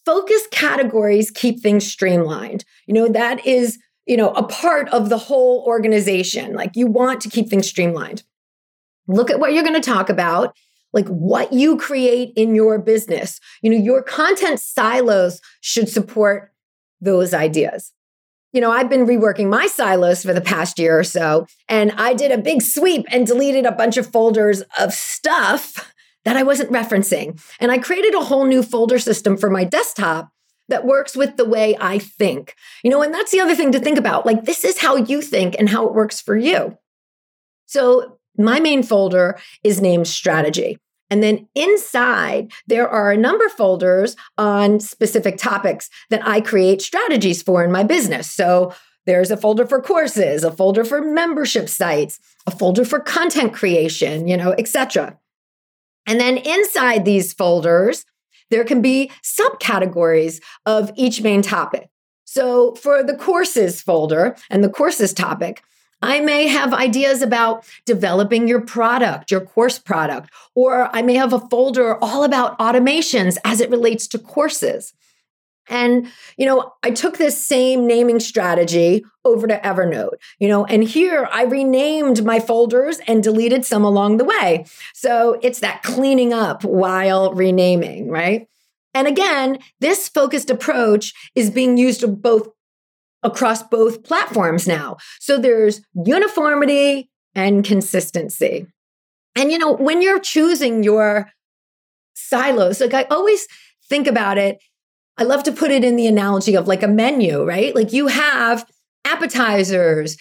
focus 0.06 0.48
categories 0.52 1.32
keep 1.32 1.62
things 1.62 1.86
streamlined. 1.86 2.64
You 2.86 2.94
know, 2.94 3.08
that 3.10 3.46
is, 3.46 3.80
you 4.06 4.18
know, 4.18 4.30
a 4.32 4.44
part 4.44 4.88
of 4.90 5.10
the 5.10 5.18
whole 5.18 5.64
organization. 5.68 6.54
Like 6.54 6.76
you 6.76 6.88
want 6.88 7.22
to 7.22 7.30
keep 7.30 7.50
things 7.50 7.68
streamlined. 7.68 8.24
Look 9.08 9.30
at 9.30 9.40
what 9.40 9.54
you're 9.54 9.64
going 9.64 9.80
to 9.80 9.82
talk 9.82 10.10
about, 10.10 10.56
like 10.94 11.08
what 11.08 11.54
you 11.54 11.78
create 11.78 12.34
in 12.36 12.56
your 12.56 12.80
business. 12.80 13.40
You 13.62 13.72
know, 13.72 13.78
your 13.78 14.02
content 14.02 14.60
silos 14.60 15.42
should 15.62 15.90
support 15.90 16.52
those 17.02 17.34
ideas. 17.34 17.92
You 18.54 18.62
know, 18.62 18.72
I've 18.72 18.90
been 18.90 19.06
reworking 19.06 19.50
my 19.50 19.68
silos 19.68 20.24
for 20.24 20.34
the 20.34 20.40
past 20.40 20.80
year 20.80 20.98
or 20.98 21.04
so, 21.04 21.46
and 21.68 21.92
I 21.98 22.14
did 22.14 22.32
a 22.32 22.38
big 22.38 22.62
sweep 22.62 23.06
and 23.12 23.28
deleted 23.28 23.66
a 23.66 23.72
bunch 23.72 23.98
of 23.98 24.08
folders 24.08 24.64
of 24.80 24.94
stuff 24.94 25.94
that 26.26 26.36
I 26.36 26.44
wasn't 26.44 26.72
referencing. 26.72 27.40
And 27.60 27.72
I 27.72 27.78
created 27.78 28.14
a 28.14 28.24
whole 28.24 28.46
new 28.46 28.62
folder 28.62 29.00
system 29.00 29.38
for 29.38 29.50
my 29.50 29.64
desktop 29.64 30.32
that 30.68 30.86
works 30.86 31.16
with 31.16 31.38
the 31.38 31.46
way 31.46 31.78
I 31.80 32.00
think. 32.00 32.56
You 32.84 32.90
know, 32.90 33.02
and 33.02 33.14
that's 33.14 33.32
the 33.32 33.40
other 33.40 33.56
thing 33.56 33.72
to 33.72 33.80
think 33.80 33.98
about. 33.98 34.26
Like, 34.26 34.46
this 34.46 34.64
is 34.64 34.80
how 34.80 34.96
you 34.96 35.22
think 35.22 35.56
and 35.58 35.70
how 35.70 35.88
it 35.88 35.94
works 35.94 36.20
for 36.20 36.36
you. 36.36 36.78
So, 37.68 38.18
my 38.38 38.60
main 38.60 38.84
folder 38.84 39.40
is 39.64 39.80
named 39.80 40.08
strategy. 40.08 40.78
And 41.10 41.24
then 41.24 41.48
inside, 41.56 42.52
there 42.68 42.90
are 42.90 43.12
a 43.12 43.18
number 43.18 43.46
of 43.46 43.52
folders 43.52 44.18
on 44.38 44.80
specific 44.80 45.38
topics 45.38 45.90
that 46.10 46.28
I 46.28 46.42
create 46.42 46.82
strategies 46.82 47.42
for 47.42 47.64
in 47.64 47.72
my 47.72 47.84
business. 47.84 48.30
So, 48.32 48.74
there's 49.06 49.30
a 49.30 49.38
folder 49.38 49.68
for 49.68 49.82
courses, 49.82 50.44
a 50.44 50.52
folder 50.52 50.84
for 50.84 51.00
membership 51.00 51.70
sites, 51.70 52.20
a 52.48 52.52
folder 52.52 52.84
for 52.84 53.00
content 53.00 53.54
creation, 53.54 54.28
you 54.28 54.36
know, 54.36 54.56
etc. 54.58 55.20
And 56.06 56.20
then 56.20 56.38
inside 56.38 57.06
these 57.06 57.34
folders, 57.34 58.06
there 58.50 58.64
can 58.64 58.82
be 58.82 59.12
subcategories 59.24 60.42
of 60.66 60.92
each 60.96 61.22
main 61.22 61.42
topic. 61.42 61.90
So 62.26 62.76
for 62.76 63.04
the 63.04 63.16
courses 63.16 63.82
folder 63.82 64.36
and 64.50 64.64
the 64.64 64.70
courses 64.70 65.14
topic, 65.14 65.64
I 66.02 66.20
may 66.20 66.48
have 66.48 66.74
ideas 66.74 67.22
about 67.22 67.66
developing 67.86 68.48
your 68.48 68.62
product, 68.62 69.32
your 69.32 69.42
course 69.42 69.80
product, 69.80 70.30
or 70.54 70.90
I 70.94 71.02
may 71.02 71.16
have 71.16 71.34
a 71.34 71.40
folder 71.40 71.96
all 72.04 72.24
about 72.24 72.60
automations 72.60 73.38
as 73.44 73.62
it 73.62 73.70
relates 73.70 74.08
to 74.10 74.20
courses. 74.20 74.94
And, 75.68 76.12
you 76.38 76.46
know, 76.46 76.74
I 76.84 76.92
took 76.92 77.18
this 77.18 77.46
same 77.46 77.88
naming 77.88 78.20
strategy 78.20 79.04
over 79.24 79.48
to 79.48 79.58
Evernote, 79.60 80.16
you 80.40 80.48
know, 80.48 80.66
and 80.66 80.84
here 80.84 81.28
I 81.32 81.44
renamed 81.44 82.24
my 82.24 82.40
folders 82.40 83.00
and 83.08 83.24
deleted 83.24 83.66
some 83.66 83.84
along 83.84 84.18
the 84.18 84.26
way. 84.26 84.66
So 84.94 85.40
it's 85.42 85.60
that 85.60 85.82
cleaning 85.82 86.34
up 86.34 86.64
while 86.64 87.34
renaming, 87.34 88.10
right? 88.10 88.48
And 88.94 89.08
again, 89.08 89.60
this 89.80 90.08
focused 90.08 90.50
approach 90.50 91.14
is 91.34 91.50
being 91.50 91.78
used 91.78 92.22
both 92.22 92.48
across 93.24 93.64
both 93.64 94.04
platforms 94.04 94.68
now. 94.68 94.98
So 95.20 95.38
there's 95.38 95.82
uniformity 96.06 97.10
and 97.34 97.66
consistency. 97.66 98.68
And, 99.36 99.52
you 99.52 99.58
know, 99.58 99.74
when 99.74 100.02
you're 100.02 100.20
choosing 100.20 100.84
your 100.84 101.32
silos, 102.14 102.80
like 102.80 102.94
I 102.94 103.04
always 103.04 103.48
think 103.90 104.08
about 104.08 104.38
it 104.38 104.60
I 105.18 105.24
love 105.24 105.44
to 105.44 105.52
put 105.52 105.72
it 105.72 105.84
in 105.84 105.96
the 105.96 106.08
analogy 106.08 106.56
of 106.56 106.68
like 106.68 106.84
a 106.84 106.88
menu, 106.88 107.44
right? 107.44 107.74
Like 107.76 107.94
you 107.94 108.08
have 108.08 108.66
appetizers, 109.06 110.18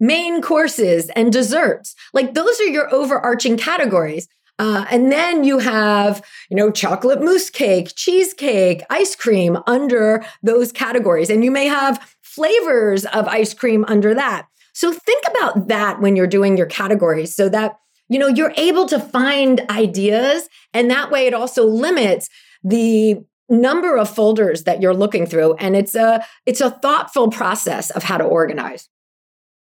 main 0.00 0.40
courses, 0.40 1.10
and 1.10 1.32
desserts. 1.32 1.94
Like 2.12 2.34
those 2.34 2.58
are 2.60 2.68
your 2.68 2.92
overarching 2.94 3.56
categories. 3.56 4.28
Uh, 4.58 4.86
and 4.90 5.10
then 5.10 5.42
you 5.44 5.58
have, 5.58 6.24
you 6.48 6.56
know, 6.56 6.70
chocolate 6.70 7.20
mousse 7.20 7.50
cake, 7.50 7.92
cheesecake, 7.96 8.82
ice 8.88 9.16
cream 9.16 9.58
under 9.66 10.24
those 10.42 10.70
categories. 10.70 11.28
And 11.28 11.44
you 11.44 11.50
may 11.50 11.66
have 11.66 12.16
flavors 12.22 13.04
of 13.06 13.26
ice 13.26 13.52
cream 13.52 13.84
under 13.88 14.14
that. 14.14 14.46
So 14.72 14.92
think 14.92 15.24
about 15.28 15.68
that 15.68 16.00
when 16.00 16.16
you're 16.16 16.26
doing 16.26 16.56
your 16.56 16.66
categories 16.66 17.34
so 17.34 17.48
that, 17.48 17.78
you 18.08 18.18
know, 18.18 18.28
you're 18.28 18.54
able 18.56 18.86
to 18.86 19.00
find 19.00 19.60
ideas. 19.70 20.48
And 20.72 20.90
that 20.90 21.10
way 21.10 21.26
it 21.26 21.34
also 21.34 21.66
limits 21.66 22.28
the 22.62 23.24
number 23.48 23.96
of 23.96 24.08
folders 24.08 24.64
that 24.64 24.80
you're 24.80 24.94
looking 24.94 25.26
through 25.26 25.54
and 25.54 25.76
it's 25.76 25.94
a 25.94 26.24
it's 26.46 26.60
a 26.60 26.70
thoughtful 26.70 27.30
process 27.30 27.90
of 27.90 28.02
how 28.02 28.16
to 28.18 28.24
organize. 28.24 28.88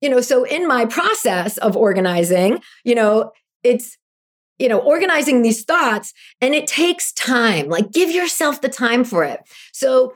You 0.00 0.10
know 0.10 0.20
so 0.20 0.44
in 0.44 0.68
my 0.68 0.84
process 0.84 1.58
of 1.58 1.76
organizing 1.76 2.60
you 2.84 2.94
know 2.94 3.32
it's 3.62 3.96
you 4.58 4.68
know 4.68 4.78
organizing 4.78 5.42
these 5.42 5.64
thoughts 5.64 6.12
and 6.40 6.54
it 6.54 6.66
takes 6.66 7.12
time 7.12 7.68
like 7.68 7.90
give 7.90 8.10
yourself 8.10 8.60
the 8.60 8.68
time 8.68 9.04
for 9.04 9.24
it. 9.24 9.40
So 9.72 10.14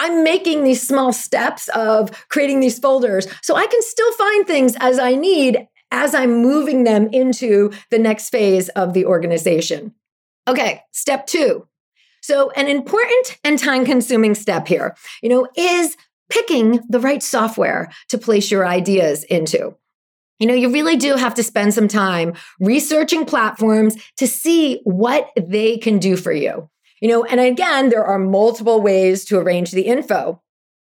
I'm 0.00 0.24
making 0.24 0.64
these 0.64 0.86
small 0.86 1.12
steps 1.12 1.68
of 1.68 2.10
creating 2.28 2.58
these 2.58 2.80
folders 2.80 3.28
so 3.42 3.54
I 3.54 3.66
can 3.66 3.82
still 3.82 4.12
find 4.14 4.46
things 4.46 4.74
as 4.80 4.98
I 4.98 5.14
need 5.14 5.68
as 5.92 6.12
I'm 6.12 6.42
moving 6.42 6.82
them 6.82 7.08
into 7.12 7.70
the 7.90 8.00
next 8.00 8.30
phase 8.30 8.68
of 8.70 8.94
the 8.94 9.06
organization. 9.06 9.94
Okay, 10.48 10.82
step 10.90 11.26
two 11.26 11.68
so, 12.24 12.48
an 12.52 12.68
important 12.68 13.38
and 13.44 13.58
time 13.58 13.84
consuming 13.84 14.34
step 14.34 14.66
here, 14.66 14.96
you 15.22 15.28
know, 15.28 15.46
is 15.58 15.94
picking 16.30 16.80
the 16.88 16.98
right 16.98 17.22
software 17.22 17.90
to 18.08 18.16
place 18.16 18.50
your 18.50 18.66
ideas 18.66 19.24
into. 19.24 19.76
You 20.38 20.46
know, 20.46 20.54
you 20.54 20.72
really 20.72 20.96
do 20.96 21.16
have 21.16 21.34
to 21.34 21.42
spend 21.42 21.74
some 21.74 21.86
time 21.86 22.32
researching 22.58 23.26
platforms 23.26 23.96
to 24.16 24.26
see 24.26 24.80
what 24.84 25.32
they 25.36 25.76
can 25.76 25.98
do 25.98 26.16
for 26.16 26.32
you. 26.32 26.70
You 27.02 27.08
know, 27.08 27.24
and 27.24 27.40
again, 27.40 27.90
there 27.90 28.06
are 28.06 28.18
multiple 28.18 28.80
ways 28.80 29.26
to 29.26 29.38
arrange 29.38 29.72
the 29.72 29.82
info. 29.82 30.40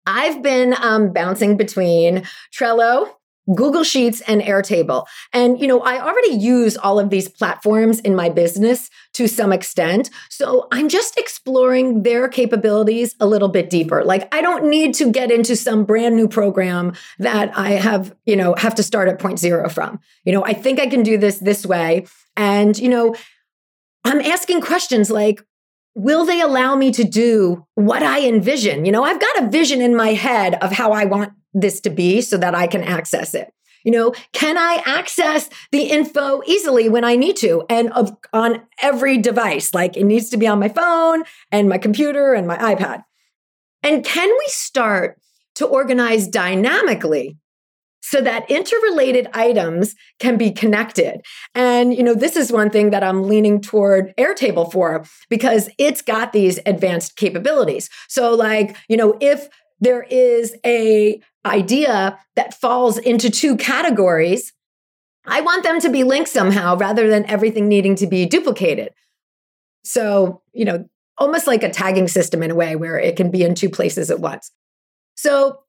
I've 0.05 0.41
been 0.41 0.77
um, 0.81 1.12
bouncing 1.12 1.57
between 1.57 2.24
Trello 2.57 3.10
Google 3.53 3.83
Sheets 3.83 4.21
and 4.21 4.41
Airtable. 4.41 5.05
And, 5.33 5.59
you 5.59 5.67
know, 5.67 5.79
I 5.81 6.01
already 6.01 6.35
use 6.35 6.77
all 6.77 6.99
of 6.99 7.09
these 7.09 7.29
platforms 7.29 7.99
in 7.99 8.15
my 8.15 8.29
business 8.29 8.89
to 9.13 9.27
some 9.27 9.53
extent. 9.53 10.09
So 10.29 10.67
I'm 10.71 10.89
just 10.89 11.17
exploring 11.17 12.03
their 12.03 12.27
capabilities 12.27 13.15
a 13.19 13.25
little 13.25 13.49
bit 13.49 13.69
deeper. 13.69 14.03
Like 14.03 14.33
I 14.33 14.41
don't 14.41 14.69
need 14.69 14.93
to 14.95 15.11
get 15.11 15.31
into 15.31 15.55
some 15.55 15.85
brand 15.85 16.15
new 16.15 16.27
program 16.27 16.93
that 17.19 17.57
I 17.57 17.71
have, 17.71 18.15
you 18.25 18.35
know, 18.35 18.55
have 18.57 18.75
to 18.75 18.83
start 18.83 19.07
at 19.07 19.19
point 19.19 19.39
zero 19.39 19.69
from. 19.69 19.99
You 20.25 20.33
know, 20.33 20.43
I 20.43 20.53
think 20.53 20.79
I 20.79 20.87
can 20.87 21.03
do 21.03 21.17
this 21.17 21.39
this 21.39 21.65
way. 21.65 22.05
And, 22.35 22.77
you 22.77 22.89
know, 22.89 23.15
I'm 24.03 24.21
asking 24.21 24.61
questions 24.61 25.09
like, 25.09 25.41
will 25.95 26.25
they 26.25 26.39
allow 26.39 26.75
me 26.75 26.91
to 26.91 27.03
do 27.03 27.65
what 27.73 28.03
I 28.03 28.27
envision? 28.27 28.85
You 28.85 28.91
know, 28.91 29.03
I've 29.03 29.19
got 29.19 29.43
a 29.43 29.49
vision 29.49 29.81
in 29.81 29.95
my 29.95 30.09
head 30.09 30.53
of 30.55 30.71
how 30.71 30.91
I 30.91 31.05
want 31.05 31.33
this 31.61 31.79
to 31.81 31.89
be 31.89 32.21
so 32.21 32.37
that 32.37 32.55
I 32.55 32.67
can 32.67 32.83
access 32.83 33.33
it. 33.33 33.51
You 33.83 33.91
know, 33.91 34.13
can 34.33 34.57
I 34.57 34.81
access 34.85 35.49
the 35.71 35.83
info 35.83 36.41
easily 36.45 36.89
when 36.89 37.03
I 37.03 37.15
need 37.15 37.37
to 37.37 37.63
and 37.69 37.91
of, 37.93 38.11
on 38.33 38.63
every 38.81 39.17
device? 39.17 39.73
Like 39.73 39.95
it 39.95 40.03
needs 40.03 40.29
to 40.29 40.37
be 40.37 40.47
on 40.47 40.59
my 40.59 40.67
phone 40.67 41.23
and 41.51 41.69
my 41.69 41.77
computer 41.77 42.33
and 42.33 42.47
my 42.47 42.57
iPad. 42.57 43.03
And 43.83 44.03
can 44.03 44.29
we 44.29 44.45
start 44.47 45.19
to 45.55 45.65
organize 45.65 46.27
dynamically 46.27 47.37
so 48.01 48.21
that 48.21 48.49
interrelated 48.49 49.27
items 49.33 49.95
can 50.19 50.37
be 50.37 50.51
connected. 50.51 51.19
And 51.53 51.93
you 51.93 52.03
know, 52.03 52.13
this 52.13 52.37
is 52.37 52.51
one 52.51 52.69
thing 52.69 52.91
that 52.91 53.03
I'm 53.03 53.23
leaning 53.23 53.59
toward 53.59 54.15
Airtable 54.17 54.71
for 54.71 55.03
because 55.29 55.69
it's 55.77 56.01
got 56.01 56.31
these 56.31 56.59
advanced 56.65 57.17
capabilities. 57.17 57.89
So 58.07 58.33
like, 58.33 58.77
you 58.87 58.95
know, 58.95 59.17
if 59.19 59.49
there 59.79 60.03
is 60.03 60.55
a 60.65 61.22
idea 61.46 62.19
that 62.36 62.53
falls 62.53 62.98
into 62.98 63.29
two 63.29 63.55
categories, 63.57 64.53
I 65.25 65.41
want 65.41 65.63
them 65.63 65.79
to 65.81 65.89
be 65.89 66.03
linked 66.03 66.29
somehow 66.29 66.77
rather 66.77 67.10
than 67.10 67.25
everything 67.25 67.67
needing 67.67 67.96
to 67.96 68.07
be 68.07 68.25
duplicated. 68.25 68.93
So, 69.84 70.41
you 70.53 70.65
know, 70.65 70.88
almost 71.17 71.48
like 71.48 71.63
a 71.63 71.69
tagging 71.69 72.07
system 72.07 72.43
in 72.43 72.51
a 72.51 72.55
way 72.55 72.75
where 72.75 73.00
it 73.00 73.15
can 73.15 73.31
be 73.31 73.43
in 73.43 73.55
two 73.55 73.69
places 73.69 74.12
at 74.12 74.19
once. 74.19 74.51
So, 75.15 75.60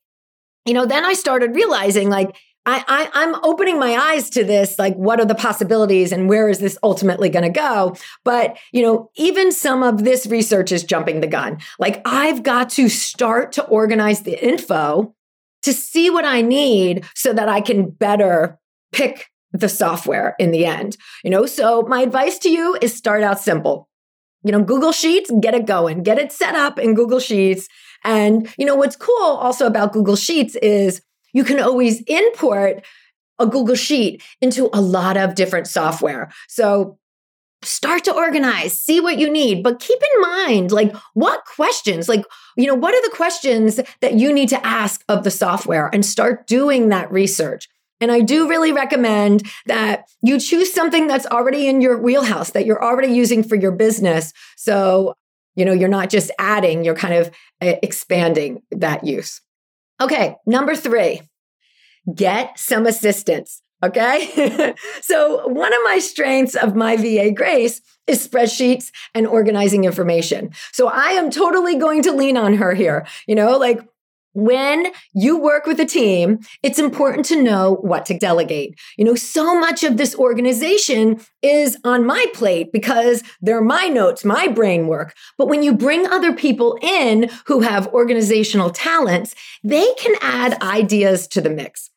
you 0.65 0.75
know, 0.75 0.87
then 0.87 1.05
I 1.05 1.15
started 1.15 1.55
realizing 1.55 2.11
like 2.11 2.37
I, 2.69 3.09
I 3.15 3.25
am 3.25 3.35
opening 3.43 3.79
my 3.79 3.97
eyes 3.97 4.29
to 4.31 4.45
this. 4.45 4.79
Like, 4.79 4.95
what 4.95 5.21
are 5.21 5.25
the 5.25 5.35
possibilities, 5.35 6.13
and 6.13 6.29
where 6.29 6.49
is 6.49 6.59
this 6.59 6.77
ultimately 6.83 7.31
going 7.31 7.45
to 7.45 7.49
go? 7.51 7.97
But 8.25 8.59
you 8.73 8.83
know, 8.83 9.11
even 9.17 9.53
some 9.53 9.83
of 9.83 10.05
this 10.05 10.27
research 10.27 10.71
is 10.71 10.85
jumping 10.85 11.21
the 11.21 11.27
gun. 11.27 11.59
Like, 11.79 12.03
I've 12.05 12.43
got 12.43 12.69
to 12.71 12.89
start 12.89 13.53
to 13.53 13.65
organize 13.65 14.23
the 14.23 14.43
info 14.45 15.15
to 15.63 15.73
see 15.73 16.11
what 16.11 16.25
I 16.25 16.43
need 16.43 17.05
so 17.15 17.33
that 17.33 17.49
I 17.49 17.61
can 17.61 17.91
better 17.91 18.59
pick 18.93 19.31
the 19.53 19.69
software 19.69 20.37
in 20.39 20.51
the 20.51 20.67
end. 20.67 20.99
You 21.25 21.31
know, 21.31 21.47
so 21.47 21.83
my 21.83 22.03
advice 22.03 22.39
to 22.41 22.51
you 22.51 22.77
is 22.83 22.95
start 22.95 23.23
out 23.23 23.41
simple. 23.41 23.89
You 24.45 24.53
know, 24.53 24.63
Google 24.63 24.93
Sheets, 24.93 25.31
get 25.41 25.55
it 25.55 25.67
going, 25.67 26.03
get 26.03 26.19
it 26.19 26.33
set 26.33 26.55
up 26.55 26.79
in 26.79 26.95
Google 26.95 27.19
Sheets. 27.19 27.67
And, 28.05 28.53
you 28.57 28.65
know, 28.65 28.77
what's 28.77 28.95
cool 28.95 29.37
also 29.37 29.67
about 29.67 29.93
Google 29.93 30.17
Sheets 30.17 30.55
is 30.57 31.03
you 31.39 31.45
can 31.45 31.61
always 31.61 32.03
import 32.09 32.85
a 33.39 33.47
Google 33.47 33.77
Sheet 33.77 34.21
into 34.41 34.69
a 34.73 34.81
lot 34.81 35.17
of 35.17 35.37
different 35.37 35.69
software. 35.69 36.33
So 36.49 36.99
start 37.63 38.03
to 38.05 38.15
organize, 38.15 38.73
see 38.73 39.01
what 39.01 39.19
you 39.19 39.31
need, 39.31 39.63
but 39.63 39.79
keep 39.79 40.01
in 40.01 40.21
mind, 40.21 40.73
like, 40.73 40.93
what 41.15 41.45
questions, 41.45 42.09
like, 42.09 42.25
you 42.57 42.67
know, 42.67 42.75
what 42.75 42.93
are 42.93 43.03
the 43.09 43.17
questions 43.17 43.79
that 44.01 44.15
you 44.15 44.33
need 44.33 44.49
to 44.49 44.67
ask 44.67 45.05
of 45.09 45.23
the 45.23 45.31
software 45.31 45.89
and 45.93 46.05
start 46.05 46.49
doing 46.49 46.89
that 46.89 47.11
research. 47.13 47.69
And 48.01 48.11
I 48.11 48.21
do 48.21 48.49
really 48.49 48.73
recommend 48.73 49.47
that 49.67 50.05
you 50.21 50.41
choose 50.41 50.73
something 50.73 51.07
that's 51.07 51.27
already 51.27 51.69
in 51.69 51.81
your 51.81 52.01
wheelhouse 52.01 52.51
that 52.51 52.67
you're 52.67 52.83
already 52.83 53.13
using 53.13 53.45
for 53.45 53.55
your 53.55 53.73
business. 53.73 54.33
So, 54.57 55.15
you 55.55 55.65
know, 55.65 55.73
you're 55.73 55.89
not 55.89 56.11
just 56.11 56.33
adding, 56.39 56.85
you're 56.85 56.97
kind 56.97 57.15
of 57.15 57.29
uh, 57.61 57.75
expanding 57.83 58.63
that 58.73 59.05
use. 59.05 59.41
Okay, 60.01 60.37
number 60.47 60.77
three, 60.77 61.23
get 62.15 62.59
some 62.59 62.87
assistance. 62.87 63.63
Okay. 63.83 64.75
so, 65.03 65.47
one 65.47 65.73
of 65.73 65.81
my 65.85 65.99
strengths 66.01 66.57
of 66.57 66.75
my 66.75 66.97
VA 66.97 67.31
Grace 67.31 67.81
is 68.07 68.27
spreadsheets 68.27 68.91
and 69.15 69.27
organizing 69.27 69.85
information. 69.85 70.51
So, 70.73 70.89
I 70.89 71.11
am 71.11 71.31
totally 71.31 71.77
going 71.77 72.03
to 72.03 72.13
lean 72.13 72.37
on 72.37 72.55
her 72.55 72.75
here. 72.75 73.07
You 73.29 73.37
know, 73.37 73.57
like 73.57 73.81
when 74.39 74.93
you 75.15 75.37
work 75.37 75.67
with 75.67 75.81
a 75.81 75.85
team, 75.85 76.39
it's 76.63 76.79
important 76.79 77.27
to 77.27 77.43
know 77.43 77.75
what 77.81 78.07
to 78.07 78.17
delegate. 78.17 78.79
You 78.97 79.05
know, 79.05 79.17
so 79.17 79.59
much 79.59 79.83
of 79.83 79.97
this 79.97 80.15
organization 80.15 81.21
is 81.43 81.77
on 81.83 82.07
my 82.07 82.25
plate 82.35 82.71
because 82.73 83.25
they're 83.41 83.61
my 83.61 83.89
notes, 83.89 84.25
my 84.25 84.47
brain 84.47 84.87
work. 84.87 85.15
But 85.37 85.49
when 85.49 85.65
you 85.65 85.75
bring 85.75 86.07
other 86.07 86.33
people 86.33 86.79
in 86.81 87.31
who 87.47 87.61
have 87.61 87.89
organizational 87.89 88.71
talents, 88.71 89.35
they 89.65 89.93
can 89.95 90.15
add 90.21 90.63
ideas 90.63 91.27
to 91.29 91.41
the 91.41 91.51
mix. 91.51 91.91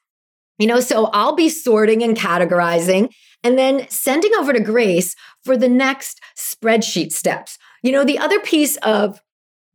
You 0.57 0.65
know, 0.65 0.79
so 0.79 1.05
I'll 1.13 1.36
be 1.36 1.50
sorting 1.50 2.01
and 2.01 2.17
categorizing 2.17 3.13
and 3.43 3.57
then 3.57 3.88
sending 3.89 4.31
over 4.39 4.51
to 4.51 4.60
Grace 4.60 5.15
for 5.43 5.57
the 5.57 5.69
next 5.69 6.19
spreadsheet 6.36 7.12
steps. 7.12 7.57
You 7.83 7.91
know, 7.91 8.03
the 8.03 8.19
other 8.19 8.39
piece 8.39 8.77
of 8.77 9.21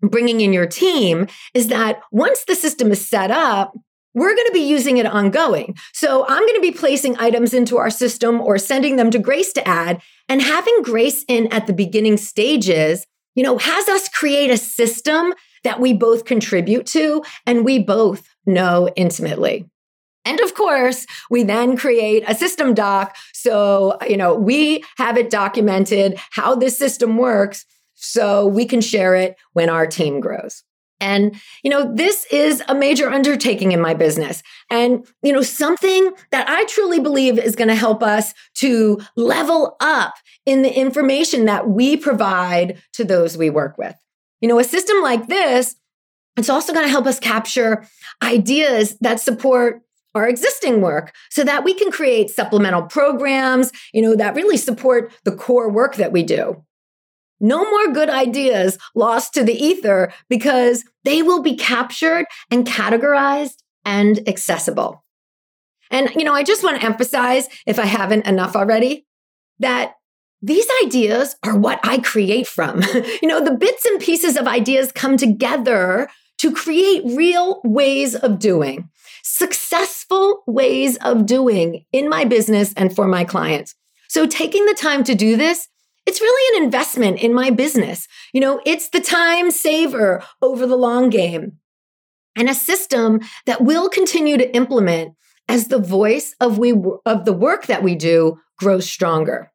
bringing 0.00 0.41
in 0.41 0.53
your 0.53 0.67
team 0.67 1.26
is 1.55 1.69
that 1.69 2.00
once 2.12 2.45
the 2.45 2.55
system 2.55 2.91
is 2.91 3.07
set 3.07 3.31
up, 3.31 3.75
we're 4.15 4.35
going 4.35 4.47
to 4.47 4.53
be 4.53 4.67
using 4.67 4.97
it 4.97 5.07
ongoing. 5.07 5.76
So 5.93 6.25
I'm 6.26 6.41
going 6.41 6.55
to 6.55 6.61
be 6.61 6.73
placing 6.73 7.19
items 7.19 7.53
into 7.53 7.76
our 7.76 7.91
system 7.91 8.41
or 8.41 8.57
sending 8.59 8.97
them 8.97 9.11
to 9.11 9.19
Grace 9.19 9.53
to 9.53 9.69
add 9.69 10.00
and 10.29 10.41
having 10.41 10.83
Grace 10.83 11.25
in 11.29 11.53
at 11.53 11.67
the 11.67 11.75
beginning 11.75 12.17
stages, 12.17 13.07
you 13.35 13.43
know, 13.43 13.59
has 13.59 13.88
us 13.88 14.09
create 14.09 14.50
a 14.50 14.57
system 14.57 15.35
that 15.65 15.81
we 15.81 15.93
both 15.93 16.25
contribute 16.25 16.87
to 16.87 17.23
and 17.45 17.65
we 17.65 17.79
both 17.79 18.26
know 18.47 18.88
intimately. 18.97 19.67
And 20.25 20.41
of 20.41 20.55
course, 20.55 21.07
we 21.31 21.45
then 21.45 21.76
create 21.76 22.25
a 22.26 22.35
system 22.35 22.73
doc. 22.73 23.17
So, 23.33 23.99
you 24.09 24.17
know, 24.17 24.35
we 24.35 24.83
have 24.97 25.17
it 25.17 25.31
documented 25.31 26.19
how 26.31 26.57
this 26.57 26.76
system 26.76 27.17
works 27.17 27.65
so 27.97 28.47
we 28.47 28.65
can 28.65 28.80
share 28.80 29.15
it 29.17 29.37
when 29.52 29.69
our 29.69 29.87
team 29.87 30.21
grows. 30.21 30.63
And, 31.00 31.39
you 31.63 31.71
know, 31.71 31.95
this 31.95 32.26
is 32.32 32.63
a 32.69 32.75
major 32.75 33.11
undertaking 33.11 33.73
in 33.73 33.80
my 33.80 33.93
business. 33.93 34.43
And, 34.71 35.06
you 35.23 35.32
know, 35.32 35.43
something 35.43 36.13
that 36.30 36.49
I 36.49 36.65
truly 36.65 37.00
believe 37.00 37.39
is 37.39 37.56
going 37.56 37.69
to 37.69 37.75
help 37.75 38.02
us 38.02 38.32
to 38.56 39.00
level 39.15 39.76
up 39.80 40.15
in 40.47 40.63
the 40.63 40.73
information 40.73 41.45
that 41.47 41.69
we 41.69 41.97
provide 41.97 42.80
to 42.95 43.04
those 43.04 43.37
we 43.37 43.50
work 43.50 43.76
with. 43.76 43.95
You 44.41 44.49
know, 44.49 44.59
a 44.59 44.65
system 44.65 45.02
like 45.02 45.26
this, 45.26 45.76
it's 46.39 46.49
also 46.49 46.73
going 46.73 46.87
to 46.87 46.91
help 46.91 47.06
us 47.06 47.21
capture 47.21 47.87
ideas 48.23 48.97
that 49.00 49.21
support 49.21 49.82
our 50.15 50.26
existing 50.26 50.80
work 50.80 51.15
so 51.30 51.45
that 51.45 51.63
we 51.63 51.75
can 51.75 51.91
create 51.91 52.30
supplemental 52.30 52.82
programs, 52.82 53.71
you 53.93 54.00
know, 54.00 54.17
that 54.17 54.35
really 54.35 54.56
support 54.56 55.13
the 55.25 55.32
core 55.32 55.71
work 55.71 55.97
that 55.97 56.13
we 56.13 56.23
do. 56.23 56.65
No 57.40 57.68
more 57.68 57.92
good 57.92 58.08
ideas 58.08 58.78
lost 58.94 59.34
to 59.34 59.44
the 59.44 59.54
ether 59.54 60.12
because 60.28 60.84
they 61.04 61.22
will 61.22 61.42
be 61.42 61.54
captured 61.54 62.26
and 62.50 62.66
categorized 62.66 63.62
and 63.84 64.26
accessible. 64.28 65.04
And, 65.90 66.10
you 66.16 66.25
know, 66.25 66.34
I 66.34 66.42
just 66.42 66.64
want 66.64 66.80
to 66.80 66.86
emphasize, 66.86 67.49
if 67.66 67.78
I 67.78 67.86
haven't 67.86 68.26
enough 68.26 68.56
already, 68.56 69.06
that 69.60 69.94
these 70.42 70.66
ideas 70.84 71.36
are 71.42 71.56
what 71.56 71.80
I 71.82 71.99
create 71.99 72.46
from. 72.46 72.82
you 73.22 73.28
know, 73.28 73.44
the 73.44 73.54
bits 73.54 73.84
and 73.84 74.00
pieces 74.00 74.36
of 74.36 74.46
ideas 74.46 74.92
come 74.92 75.16
together 75.16 76.08
to 76.38 76.52
create 76.52 77.02
real 77.04 77.60
ways 77.64 78.14
of 78.14 78.38
doing, 78.38 78.90
successful 79.22 80.42
ways 80.46 80.96
of 80.99 81.25
doing 81.26 81.84
in 81.92 82.08
my 82.08 82.25
business 82.25 82.75
and 82.76 82.94
for 82.94 83.06
my 83.06 83.25
clients. 83.25 83.75
So 84.08 84.26
taking 84.26 84.66
the 84.66 84.75
time 84.75 85.02
to 85.04 85.14
do 85.14 85.36
this 85.36 85.68
it's 86.06 86.21
really 86.21 86.56
an 86.56 86.64
investment 86.64 87.21
in 87.21 87.34
my 87.34 87.50
business. 87.50 88.08
You 88.32 88.40
know, 88.40 88.60
it's 88.64 88.88
the 88.88 89.00
time 89.00 89.50
saver 89.50 90.23
over 90.40 90.66
the 90.66 90.76
long 90.76 91.10
game 91.10 91.58
and 92.36 92.49
a 92.49 92.54
system 92.54 93.21
that 93.47 93.62
we'll 93.62 93.88
continue 93.88 94.36
to 94.36 94.54
implement 94.54 95.14
as 95.49 95.69
the 95.69 95.78
voice 95.78 96.34
of 96.40 96.58
we 96.58 96.73
of 97.04 97.25
the 97.25 97.32
work 97.32 97.66
that 97.66 97.82
we 97.82 97.95
do 97.95 98.38
grows 98.58 98.88
stronger. 98.88 99.50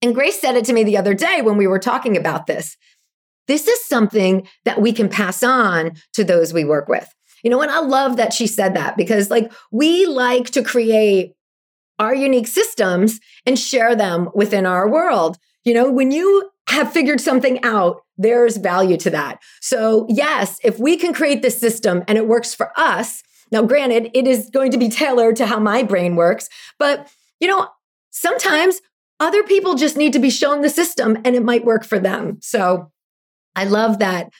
And 0.00 0.14
Grace 0.14 0.40
said 0.40 0.56
it 0.56 0.64
to 0.66 0.72
me 0.72 0.82
the 0.82 0.96
other 0.96 1.14
day 1.14 1.42
when 1.42 1.56
we 1.56 1.66
were 1.66 1.78
talking 1.78 2.16
about 2.16 2.46
this. 2.46 2.76
This 3.46 3.68
is 3.68 3.84
something 3.86 4.48
that 4.64 4.80
we 4.80 4.92
can 4.92 5.08
pass 5.08 5.42
on 5.42 5.92
to 6.14 6.24
those 6.24 6.52
we 6.52 6.64
work 6.64 6.88
with. 6.88 7.08
You 7.42 7.50
know, 7.50 7.60
and 7.60 7.70
I 7.70 7.80
love 7.80 8.16
that 8.16 8.32
she 8.32 8.46
said 8.46 8.74
that 8.74 8.96
because 8.96 9.30
like 9.30 9.52
we 9.70 10.06
like 10.06 10.50
to 10.50 10.62
create 10.62 11.34
our 11.98 12.14
unique 12.14 12.48
systems 12.48 13.20
and 13.46 13.58
share 13.58 13.94
them 13.94 14.28
within 14.34 14.66
our 14.66 14.88
world. 14.88 15.38
You 15.64 15.74
know, 15.74 15.90
when 15.90 16.10
you 16.10 16.50
have 16.68 16.92
figured 16.92 17.20
something 17.20 17.62
out, 17.64 18.02
there's 18.16 18.56
value 18.56 18.96
to 18.98 19.10
that. 19.10 19.40
So, 19.60 20.06
yes, 20.08 20.58
if 20.62 20.78
we 20.78 20.96
can 20.96 21.12
create 21.12 21.42
this 21.42 21.58
system 21.58 22.02
and 22.08 22.18
it 22.18 22.26
works 22.26 22.54
for 22.54 22.72
us, 22.76 23.22
now, 23.50 23.62
granted, 23.62 24.10
it 24.14 24.26
is 24.26 24.48
going 24.48 24.70
to 24.70 24.78
be 24.78 24.88
tailored 24.88 25.36
to 25.36 25.46
how 25.46 25.60
my 25.60 25.82
brain 25.82 26.16
works, 26.16 26.48
but, 26.78 27.12
you 27.38 27.46
know, 27.46 27.68
sometimes 28.10 28.80
other 29.20 29.42
people 29.42 29.74
just 29.74 29.96
need 29.96 30.14
to 30.14 30.18
be 30.18 30.30
shown 30.30 30.62
the 30.62 30.70
system 30.70 31.18
and 31.24 31.36
it 31.36 31.44
might 31.44 31.64
work 31.64 31.84
for 31.84 31.98
them. 31.98 32.38
So, 32.40 32.90
I 33.54 33.64
love 33.64 33.98
that 33.98 34.30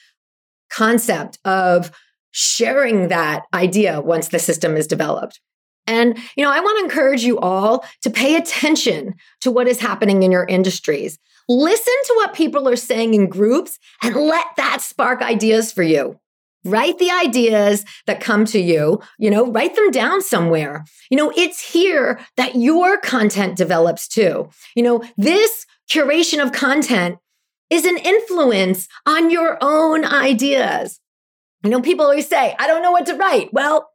concept 0.72 1.38
of 1.44 1.92
sharing 2.30 3.08
that 3.08 3.42
idea 3.52 4.00
once 4.00 4.28
the 4.28 4.38
system 4.38 4.76
is 4.76 4.86
developed. 4.86 5.38
And, 5.86 6.18
you 6.36 6.44
know, 6.44 6.50
I 6.50 6.60
want 6.60 6.78
to 6.78 6.84
encourage 6.84 7.24
you 7.24 7.38
all 7.38 7.84
to 8.02 8.10
pay 8.10 8.36
attention 8.36 9.14
to 9.40 9.50
what 9.50 9.68
is 9.68 9.80
happening 9.80 10.22
in 10.22 10.30
your 10.30 10.44
industries. 10.44 11.18
Listen 11.48 11.94
to 12.04 12.14
what 12.16 12.34
people 12.34 12.68
are 12.68 12.76
saying 12.76 13.14
in 13.14 13.28
groups 13.28 13.78
and 14.02 14.14
let 14.14 14.46
that 14.56 14.80
spark 14.80 15.22
ideas 15.22 15.72
for 15.72 15.82
you. 15.82 16.18
Write 16.64 16.98
the 16.98 17.10
ideas 17.10 17.84
that 18.06 18.20
come 18.20 18.44
to 18.46 18.60
you, 18.60 19.00
you 19.18 19.28
know, 19.28 19.50
write 19.50 19.74
them 19.74 19.90
down 19.90 20.22
somewhere. 20.22 20.84
You 21.10 21.16
know, 21.16 21.32
it's 21.36 21.72
here 21.72 22.20
that 22.36 22.54
your 22.54 22.98
content 22.98 23.56
develops 23.56 24.06
too. 24.06 24.48
You 24.76 24.84
know, 24.84 25.02
this 25.16 25.66
curation 25.90 26.40
of 26.40 26.52
content 26.52 27.18
is 27.68 27.84
an 27.84 27.98
influence 27.98 28.86
on 29.06 29.30
your 29.30 29.58
own 29.60 30.04
ideas. 30.04 31.00
You 31.64 31.70
know, 31.70 31.80
people 31.80 32.04
always 32.04 32.28
say, 32.28 32.54
I 32.58 32.68
don't 32.68 32.82
know 32.82 32.92
what 32.92 33.06
to 33.06 33.16
write. 33.16 33.52
Well, 33.52 33.88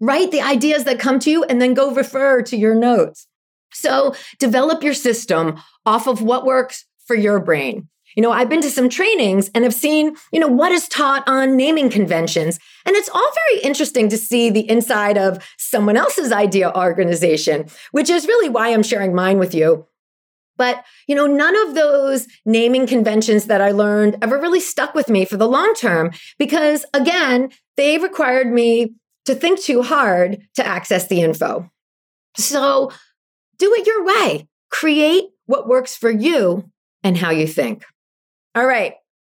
write 0.00 0.30
the 0.30 0.40
ideas 0.40 0.84
that 0.84 0.98
come 0.98 1.18
to 1.20 1.30
you 1.30 1.44
and 1.44 1.60
then 1.60 1.74
go 1.74 1.94
refer 1.94 2.42
to 2.42 2.56
your 2.56 2.74
notes. 2.74 3.26
So 3.72 4.14
develop 4.38 4.82
your 4.82 4.94
system 4.94 5.60
off 5.86 6.06
of 6.06 6.22
what 6.22 6.44
works 6.44 6.86
for 7.06 7.14
your 7.14 7.38
brain. 7.40 7.88
You 8.16 8.22
know, 8.22 8.32
I've 8.32 8.48
been 8.48 8.62
to 8.62 8.70
some 8.70 8.88
trainings 8.88 9.50
and 9.54 9.62
have 9.62 9.74
seen, 9.74 10.16
you 10.32 10.40
know, 10.40 10.48
what 10.48 10.72
is 10.72 10.88
taught 10.88 11.22
on 11.28 11.56
naming 11.56 11.90
conventions. 11.90 12.58
And 12.84 12.96
it's 12.96 13.08
all 13.08 13.30
very 13.46 13.62
interesting 13.62 14.08
to 14.08 14.18
see 14.18 14.50
the 14.50 14.68
inside 14.68 15.16
of 15.16 15.46
someone 15.58 15.96
else's 15.96 16.32
idea 16.32 16.76
organization, 16.76 17.66
which 17.92 18.10
is 18.10 18.26
really 18.26 18.48
why 18.48 18.70
I'm 18.70 18.82
sharing 18.82 19.14
mine 19.14 19.38
with 19.38 19.54
you. 19.54 19.86
But, 20.56 20.84
you 21.06 21.14
know, 21.14 21.26
none 21.26 21.56
of 21.68 21.74
those 21.74 22.26
naming 22.44 22.86
conventions 22.86 23.46
that 23.46 23.60
I 23.60 23.70
learned 23.70 24.18
ever 24.20 24.38
really 24.38 24.60
stuck 24.60 24.94
with 24.94 25.08
me 25.08 25.24
for 25.24 25.36
the 25.36 25.48
long 25.48 25.72
term 25.74 26.10
because, 26.38 26.84
again, 26.92 27.50
they 27.76 27.96
required 27.96 28.48
me 28.48 28.94
to 29.30 29.36
think 29.36 29.60
too 29.60 29.82
hard 29.82 30.42
to 30.56 30.66
access 30.66 31.06
the 31.06 31.22
info. 31.22 31.70
So 32.36 32.90
do 33.58 33.72
it 33.74 33.86
your 33.86 34.04
way. 34.04 34.48
Create 34.70 35.24
what 35.46 35.68
works 35.68 35.96
for 35.96 36.10
you 36.10 36.68
and 37.04 37.16
how 37.16 37.30
you 37.30 37.46
think. 37.46 37.84
All 38.56 38.66
right, 38.66 38.94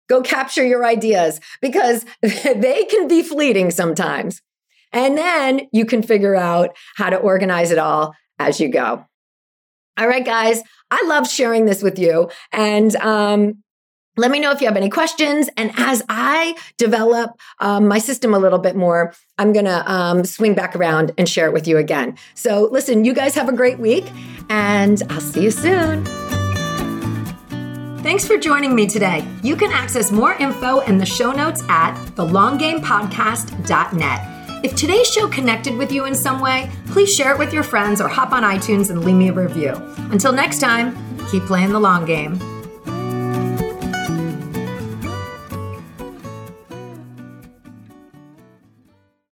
go 0.10 0.22
capture 0.22 0.66
your 0.66 0.86
ideas 0.86 1.40
because 1.62 2.06
they 2.22 2.86
can 2.90 3.08
be 3.08 3.24
fleeting 3.24 3.72
sometimes. 3.72 4.42
And 4.92 5.18
then 5.18 5.68
you 5.72 5.86
can 5.86 6.04
figure 6.04 6.36
out 6.36 6.76
how 6.98 7.10
to 7.10 7.18
organize 7.18 7.72
it 7.72 7.78
all 7.78 8.14
as 8.38 8.60
you 8.60 8.70
go. 8.70 9.06
All 9.98 10.08
right, 10.08 10.26
guys, 10.26 10.62
I 10.92 11.06
love 11.06 11.30
sharing 11.30 11.66
this 11.66 11.82
with 11.82 11.98
you. 11.98 12.30
And 12.52 12.94
um, 12.98 13.64
let 14.18 14.32
me 14.32 14.40
know 14.40 14.52
if 14.52 14.62
you 14.62 14.68
have 14.68 14.78
any 14.78 14.90
questions. 14.90 15.50
And 15.58 15.72
as 15.76 16.02
I 16.10 16.56
develop 16.78 17.40
um, 17.60 17.88
my 17.88 18.00
system 18.00 18.34
a 18.34 18.40
little 18.40 18.60
bit 18.60 18.76
more, 18.76 19.14
I'm 19.38 19.54
going 19.54 19.66
to 19.66 19.92
um, 19.92 20.24
swing 20.24 20.56
back 20.56 20.76
around 20.76 21.12
and 21.18 21.28
share 21.28 21.48
it 21.48 21.54
with 21.54 21.68
you 21.68 21.78
again. 21.78 22.18
So, 22.34 22.70
listen, 22.72 23.06
you 23.06 23.14
guys 23.14 23.36
have 23.36 23.50
a 23.50 23.54
great 23.54 23.80
week, 23.80 24.06
and 24.50 25.02
I'll 25.10 25.22
see 25.22 25.44
you 25.44 25.52
soon. 25.52 26.06
Thanks 28.06 28.26
for 28.28 28.38
joining 28.38 28.76
me 28.76 28.88
today. 28.88 29.28
You 29.42 29.56
can 29.56 29.72
access 29.72 30.12
more 30.12 30.34
info 30.34 30.82
in 30.82 31.00
the 31.00 31.08
show 31.08 31.32
notes 31.32 31.64
at 31.68 31.96
thelonggamepodcast.net. 32.12 34.36
If 34.64 34.76
today's 34.76 35.08
show 35.08 35.28
connected 35.28 35.76
with 35.76 35.92
you 35.92 36.06
in 36.06 36.14
some 36.16 36.40
way, 36.40 36.72
please 36.88 37.14
share 37.14 37.34
it 37.34 37.40
with 37.40 37.52
your 37.52 37.64
friends 37.64 38.00
or 38.00 38.08
hop 38.08 38.32
on 38.32 38.44
iTunes 38.44 38.92
and 38.92 39.04
leave 39.04 39.16
me 39.16 39.30
a 39.30 39.34
review. 39.34 39.74
Until 40.12 40.32
next 40.32 40.60
time, 40.60 40.96
keep 41.30 41.42
playing 41.44 41.72
the 41.72 41.80
long 41.80 42.06
game. 42.06 42.40